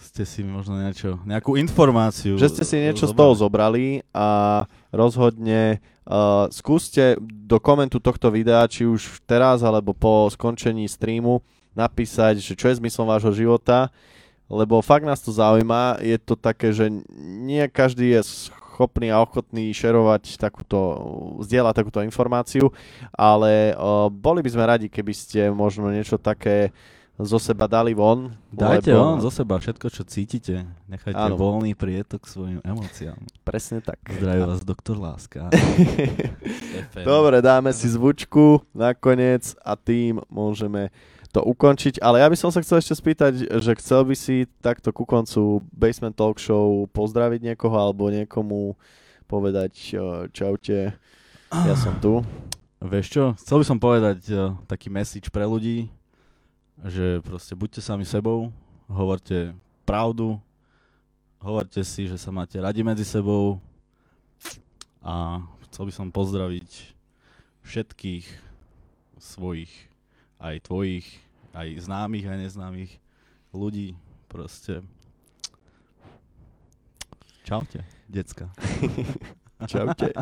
[0.00, 5.78] ste si možno niečo, nejakú informáciu Že ste si niečo z toho zobrali a rozhodne
[6.10, 11.38] uh, skúste do komentu tohto videa, či už teraz alebo po skončení streamu,
[11.78, 13.94] napísať, že čo je zmyslom vášho života,
[14.50, 16.02] lebo fakt nás to zaujíma.
[16.02, 20.78] Je to také, že nie každý je schopný a ochotný šerovať takúto,
[21.46, 22.74] zdieľať takúto informáciu,
[23.14, 26.74] ale uh, boli by sme radi, keby ste možno niečo také
[27.24, 28.32] zo seba dali von.
[28.52, 30.66] Dajte lebo- on zo seba všetko, čo cítite.
[30.86, 31.36] Nechajte Áno.
[31.36, 33.18] voľný prietok svojim emóciám.
[33.42, 33.98] Presne tak.
[34.06, 35.48] Zdraví vás doktor Láska.
[37.06, 40.88] Dobre, dáme si zvučku nakoniec a tým môžeme
[41.30, 42.02] to ukončiť.
[42.02, 43.32] Ale ja by som sa chcel ešte spýtať,
[43.62, 48.74] že chcel by si takto ku koncu Basement Talk Show pozdraviť niekoho alebo niekomu
[49.30, 50.98] povedať eh, čaute,
[51.50, 52.22] ja som tu.
[52.80, 55.92] Vieš čo, chcel by som povedať uh, taký message pre ľudí,
[56.86, 58.48] že proste buďte sami sebou,
[58.88, 59.52] hovorte
[59.84, 60.40] pravdu,
[61.40, 63.60] hovorte si, že sa máte radi medzi sebou
[65.04, 66.96] a chcel by som pozdraviť
[67.64, 68.26] všetkých
[69.20, 69.72] svojich,
[70.40, 71.06] aj tvojich,
[71.52, 72.92] aj známych, aj neznámych
[73.52, 73.96] ľudí.
[74.30, 74.80] Proste.
[77.44, 78.48] Čaute, decka.
[79.70, 80.14] Čaute.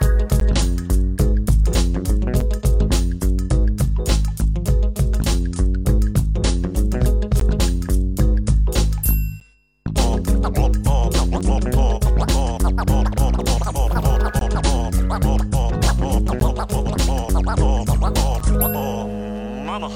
[0.00, 0.89] thank you
[19.70, 19.88] 妈妈